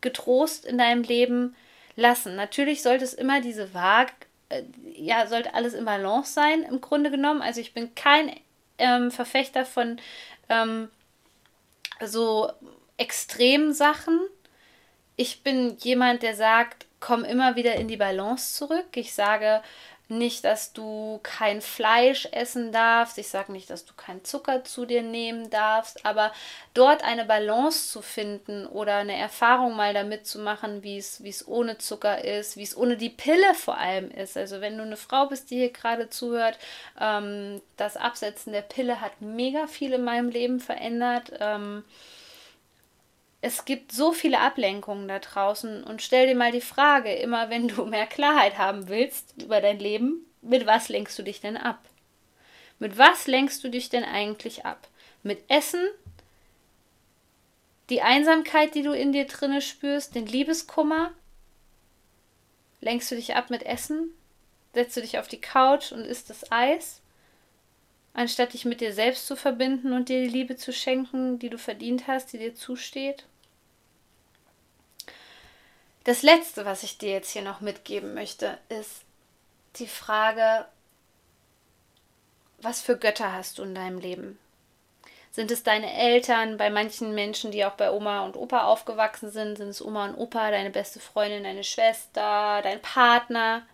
getrost 0.00 0.64
in 0.64 0.78
deinem 0.78 1.02
Leben 1.02 1.54
lassen. 1.96 2.36
Natürlich 2.36 2.82
sollte 2.82 3.04
es 3.04 3.14
immer 3.14 3.40
diese 3.40 3.74
Waage 3.74 4.12
äh, 4.50 4.64
ja, 4.94 5.26
sollte 5.26 5.54
alles 5.54 5.72
im 5.72 5.86
Balance 5.86 6.32
sein, 6.34 6.62
im 6.64 6.80
Grunde 6.82 7.10
genommen. 7.10 7.40
Also 7.40 7.60
ich 7.60 7.72
bin 7.72 7.94
kein 7.94 8.30
ähm, 8.76 9.10
Verfechter 9.10 9.64
von 9.64 9.98
ähm, 10.50 10.90
so 12.04 12.50
extremen 12.98 13.72
Sachen. 13.72 14.20
Ich 15.20 15.42
bin 15.42 15.76
jemand, 15.80 16.22
der 16.22 16.34
sagt, 16.34 16.86
komm 16.98 17.24
immer 17.24 17.54
wieder 17.54 17.74
in 17.74 17.88
die 17.88 17.98
Balance 17.98 18.54
zurück. 18.54 18.86
Ich 18.94 19.12
sage, 19.12 19.60
nicht, 20.08 20.44
dass 20.44 20.72
du 20.72 21.20
kein 21.22 21.60
Fleisch 21.60 22.26
essen 22.32 22.72
darfst. 22.72 23.18
Ich 23.18 23.28
sage 23.28 23.52
nicht, 23.52 23.68
dass 23.68 23.84
du 23.84 23.92
keinen 23.92 24.24
Zucker 24.24 24.64
zu 24.64 24.86
dir 24.86 25.02
nehmen 25.02 25.50
darfst. 25.50 26.06
Aber 26.06 26.32
dort 26.72 27.04
eine 27.04 27.26
Balance 27.26 27.90
zu 27.90 28.00
finden 28.00 28.64
oder 28.64 28.94
eine 28.96 29.14
Erfahrung 29.14 29.76
mal 29.76 29.92
damit 29.92 30.26
zu 30.26 30.38
machen, 30.38 30.82
wie 30.82 30.96
es, 30.96 31.46
ohne 31.46 31.76
Zucker 31.76 32.24
ist, 32.24 32.56
wie 32.56 32.62
es 32.62 32.74
ohne 32.74 32.96
die 32.96 33.10
Pille 33.10 33.54
vor 33.54 33.76
allem 33.76 34.10
ist. 34.10 34.38
Also 34.38 34.62
wenn 34.62 34.78
du 34.78 34.84
eine 34.84 34.96
Frau 34.96 35.26
bist, 35.26 35.50
die 35.50 35.56
hier 35.56 35.70
gerade 35.70 36.08
zuhört, 36.08 36.58
ähm, 36.98 37.60
das 37.76 37.98
Absetzen 37.98 38.54
der 38.54 38.62
Pille 38.62 39.02
hat 39.02 39.20
mega 39.20 39.66
viel 39.66 39.92
in 39.92 40.02
meinem 40.02 40.30
Leben 40.30 40.60
verändert. 40.60 41.30
Ähm, 41.40 41.84
es 43.42 43.64
gibt 43.64 43.92
so 43.92 44.12
viele 44.12 44.40
Ablenkungen 44.40 45.08
da 45.08 45.18
draußen 45.18 45.82
und 45.84 46.02
stell 46.02 46.26
dir 46.26 46.34
mal 46.34 46.52
die 46.52 46.60
Frage, 46.60 47.14
immer 47.14 47.48
wenn 47.50 47.68
du 47.68 47.84
mehr 47.86 48.06
Klarheit 48.06 48.58
haben 48.58 48.88
willst 48.88 49.42
über 49.42 49.60
dein 49.60 49.78
Leben, 49.78 50.26
mit 50.42 50.66
was 50.66 50.88
lenkst 50.88 51.18
du 51.18 51.22
dich 51.22 51.40
denn 51.40 51.56
ab? 51.56 51.80
Mit 52.78 52.96
was 52.96 53.26
lenkst 53.26 53.62
du 53.62 53.68
dich 53.68 53.90
denn 53.90 54.04
eigentlich 54.04 54.64
ab? 54.64 54.88
Mit 55.22 55.42
Essen? 55.48 55.86
Die 57.90 58.02
Einsamkeit, 58.02 58.74
die 58.74 58.82
du 58.82 58.92
in 58.92 59.12
dir 59.12 59.26
drinne 59.26 59.60
spürst, 59.60 60.14
den 60.14 60.26
Liebeskummer? 60.26 61.12
Lenkst 62.80 63.10
du 63.10 63.16
dich 63.16 63.34
ab 63.34 63.50
mit 63.50 63.64
Essen? 63.64 64.14
Setzt 64.72 64.96
du 64.96 65.00
dich 65.00 65.18
auf 65.18 65.28
die 65.28 65.40
Couch 65.40 65.92
und 65.92 66.00
isst 66.00 66.30
das 66.30 66.50
Eis? 66.50 67.02
Anstatt 68.14 68.54
dich 68.54 68.64
mit 68.64 68.80
dir 68.80 68.92
selbst 68.92 69.26
zu 69.26 69.36
verbinden 69.36 69.92
und 69.92 70.08
dir 70.08 70.22
die 70.22 70.30
Liebe 70.30 70.56
zu 70.56 70.72
schenken, 70.72 71.38
die 71.38 71.50
du 71.50 71.58
verdient 71.58 72.06
hast, 72.06 72.32
die 72.32 72.38
dir 72.38 72.54
zusteht? 72.54 73.26
Das 76.10 76.22
Letzte, 76.22 76.64
was 76.64 76.82
ich 76.82 76.98
dir 76.98 77.12
jetzt 77.12 77.30
hier 77.30 77.42
noch 77.42 77.60
mitgeben 77.60 78.14
möchte, 78.14 78.58
ist 78.68 79.02
die 79.76 79.86
Frage, 79.86 80.66
was 82.58 82.80
für 82.80 82.98
Götter 82.98 83.32
hast 83.32 83.58
du 83.58 83.62
in 83.62 83.76
deinem 83.76 83.98
Leben? 83.98 84.36
Sind 85.30 85.52
es 85.52 85.62
deine 85.62 85.94
Eltern, 85.94 86.56
bei 86.56 86.68
manchen 86.68 87.14
Menschen, 87.14 87.52
die 87.52 87.64
auch 87.64 87.74
bei 87.74 87.92
Oma 87.92 88.24
und 88.24 88.36
Opa 88.36 88.64
aufgewachsen 88.64 89.30
sind, 89.30 89.56
sind 89.56 89.68
es 89.68 89.80
Oma 89.80 90.06
und 90.06 90.16
Opa, 90.16 90.50
deine 90.50 90.70
beste 90.70 90.98
Freundin, 90.98 91.44
deine 91.44 91.62
Schwester, 91.62 92.60
dein 92.60 92.82
Partner? 92.82 93.64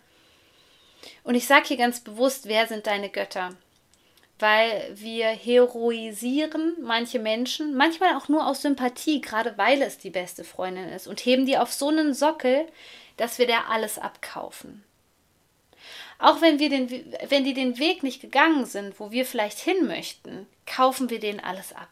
Und 1.23 1.33
ich 1.33 1.47
sage 1.47 1.69
hier 1.69 1.77
ganz 1.77 2.01
bewusst, 2.01 2.47
wer 2.47 2.67
sind 2.67 2.85
deine 2.85 3.09
Götter? 3.09 3.49
Weil 4.39 4.91
wir 4.93 5.27
heroisieren 5.27 6.75
manche 6.81 7.19
Menschen, 7.19 7.75
manchmal 7.75 8.15
auch 8.15 8.27
nur 8.27 8.45
aus 8.45 8.61
Sympathie, 8.61 9.21
gerade 9.21 9.57
weil 9.57 9.81
es 9.81 9.97
die 9.97 10.11
beste 10.11 10.43
Freundin 10.43 10.89
ist, 10.89 11.07
und 11.07 11.21
heben 11.21 11.45
die 11.45 11.57
auf 11.57 11.73
so 11.73 11.89
einen 11.89 12.13
Sockel, 12.13 12.67
dass 13.17 13.39
wir 13.39 13.47
der 13.47 13.69
alles 13.69 13.97
abkaufen. 13.97 14.83
Auch 16.19 16.41
wenn, 16.41 16.59
wir 16.59 16.69
den, 16.69 16.89
wenn 17.29 17.43
die 17.43 17.53
den 17.53 17.77
Weg 17.77 18.03
nicht 18.03 18.21
gegangen 18.21 18.65
sind, 18.65 18.99
wo 18.99 19.11
wir 19.11 19.25
vielleicht 19.25 19.59
hin 19.59 19.87
möchten, 19.87 20.47
kaufen 20.65 21.09
wir 21.09 21.19
denen 21.19 21.39
alles 21.39 21.73
ab. 21.73 21.89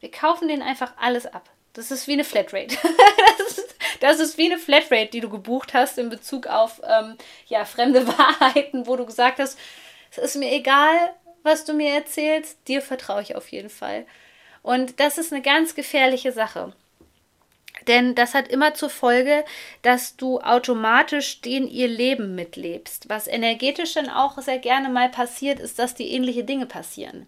Wir 0.00 0.10
kaufen 0.10 0.48
denen 0.48 0.62
einfach 0.62 0.92
alles 0.98 1.26
ab. 1.26 1.48
Das 1.74 1.90
ist 1.90 2.06
wie 2.06 2.14
eine 2.14 2.24
Flatrate. 2.24 2.76
das, 3.38 3.58
ist, 3.58 3.76
das 4.00 4.20
ist 4.20 4.38
wie 4.38 4.50
eine 4.50 4.58
Flatrate, 4.58 5.10
die 5.10 5.20
du 5.20 5.28
gebucht 5.28 5.74
hast 5.74 5.98
in 5.98 6.08
Bezug 6.08 6.46
auf 6.46 6.80
ähm, 6.86 7.16
ja, 7.46 7.64
fremde 7.64 8.06
Wahrheiten, 8.18 8.86
wo 8.86 8.96
du 8.96 9.04
gesagt 9.04 9.38
hast, 9.38 9.58
es 10.10 10.18
ist 10.18 10.36
mir 10.36 10.50
egal, 10.52 11.14
was 11.46 11.64
du 11.64 11.72
mir 11.72 11.94
erzählst, 11.94 12.58
dir 12.68 12.82
vertraue 12.82 13.22
ich 13.22 13.36
auf 13.36 13.48
jeden 13.48 13.70
Fall. 13.70 14.06
Und 14.62 15.00
das 15.00 15.16
ist 15.16 15.32
eine 15.32 15.42
ganz 15.42 15.74
gefährliche 15.74 16.32
Sache. 16.32 16.72
Denn 17.86 18.14
das 18.14 18.34
hat 18.34 18.48
immer 18.48 18.74
zur 18.74 18.90
Folge, 18.90 19.44
dass 19.82 20.16
du 20.16 20.40
automatisch 20.40 21.40
den 21.40 21.68
ihr 21.68 21.88
Leben 21.88 22.34
mitlebst. 22.34 23.08
Was 23.08 23.28
energetisch 23.28 23.94
dann 23.94 24.10
auch 24.10 24.38
sehr 24.38 24.58
gerne 24.58 24.88
mal 24.88 25.08
passiert, 25.08 25.60
ist, 25.60 25.78
dass 25.78 25.94
die 25.94 26.10
ähnliche 26.10 26.42
Dinge 26.42 26.66
passieren. 26.66 27.26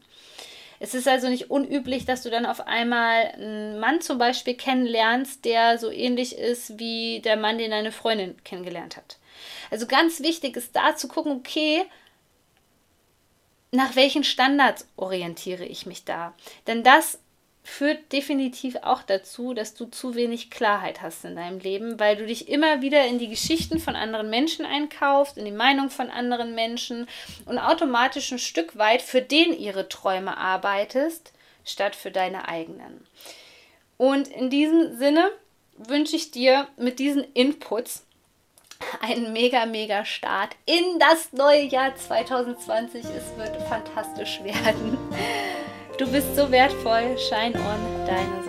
Es 0.80 0.94
ist 0.94 1.08
also 1.08 1.28
nicht 1.28 1.50
unüblich, 1.50 2.04
dass 2.04 2.22
du 2.22 2.30
dann 2.30 2.46
auf 2.46 2.66
einmal 2.66 3.32
einen 3.34 3.80
Mann 3.80 4.00
zum 4.00 4.18
Beispiel 4.18 4.54
kennenlernst, 4.54 5.44
der 5.44 5.78
so 5.78 5.90
ähnlich 5.90 6.36
ist 6.38 6.78
wie 6.78 7.20
der 7.20 7.36
Mann, 7.36 7.58
den 7.58 7.72
deine 7.72 7.92
Freundin 7.92 8.36
kennengelernt 8.44 8.96
hat. 8.96 9.16
Also 9.70 9.86
ganz 9.86 10.20
wichtig 10.20 10.56
ist 10.56 10.74
da 10.76 10.96
zu 10.96 11.08
gucken, 11.08 11.32
okay, 11.32 11.84
nach 13.70 13.96
welchen 13.96 14.24
Standards 14.24 14.86
orientiere 14.96 15.64
ich 15.64 15.86
mich 15.86 16.04
da? 16.04 16.34
Denn 16.66 16.82
das 16.82 17.18
führt 17.68 18.12
definitiv 18.12 18.76
auch 18.76 19.02
dazu, 19.02 19.52
dass 19.52 19.74
du 19.74 19.84
zu 19.84 20.14
wenig 20.14 20.50
Klarheit 20.50 21.02
hast 21.02 21.24
in 21.26 21.36
deinem 21.36 21.58
Leben, 21.58 22.00
weil 22.00 22.16
du 22.16 22.24
dich 22.24 22.48
immer 22.48 22.80
wieder 22.80 23.06
in 23.06 23.18
die 23.18 23.28
Geschichten 23.28 23.78
von 23.78 23.94
anderen 23.94 24.30
Menschen 24.30 24.64
einkaufst, 24.64 25.36
in 25.36 25.44
die 25.44 25.50
Meinung 25.50 25.90
von 25.90 26.08
anderen 26.08 26.54
Menschen 26.54 27.06
und 27.44 27.58
automatisch 27.58 28.32
ein 28.32 28.38
Stück 28.38 28.78
weit 28.78 29.02
für 29.02 29.20
den 29.20 29.52
ihre 29.52 29.88
Träume 29.88 30.38
arbeitest, 30.38 31.32
statt 31.64 31.94
für 31.94 32.10
deine 32.10 32.48
eigenen. 32.48 33.06
Und 33.98 34.28
in 34.28 34.48
diesem 34.48 34.96
Sinne 34.96 35.30
wünsche 35.76 36.16
ich 36.16 36.30
dir 36.30 36.68
mit 36.78 36.98
diesen 36.98 37.22
Inputs 37.34 38.06
einen 39.00 39.32
mega, 39.32 39.66
mega 39.66 40.04
Start 40.04 40.56
in 40.66 40.98
das 40.98 41.32
neue 41.32 41.62
Jahr 41.64 41.94
2020. 41.94 43.04
Es 43.04 43.36
wird 43.36 43.56
fantastisch 43.68 44.40
werden. 44.44 44.98
Du 45.98 46.10
bist 46.10 46.36
so 46.36 46.50
wertvoll. 46.50 47.16
Shine 47.18 47.58
on, 47.58 48.06
deine 48.06 48.47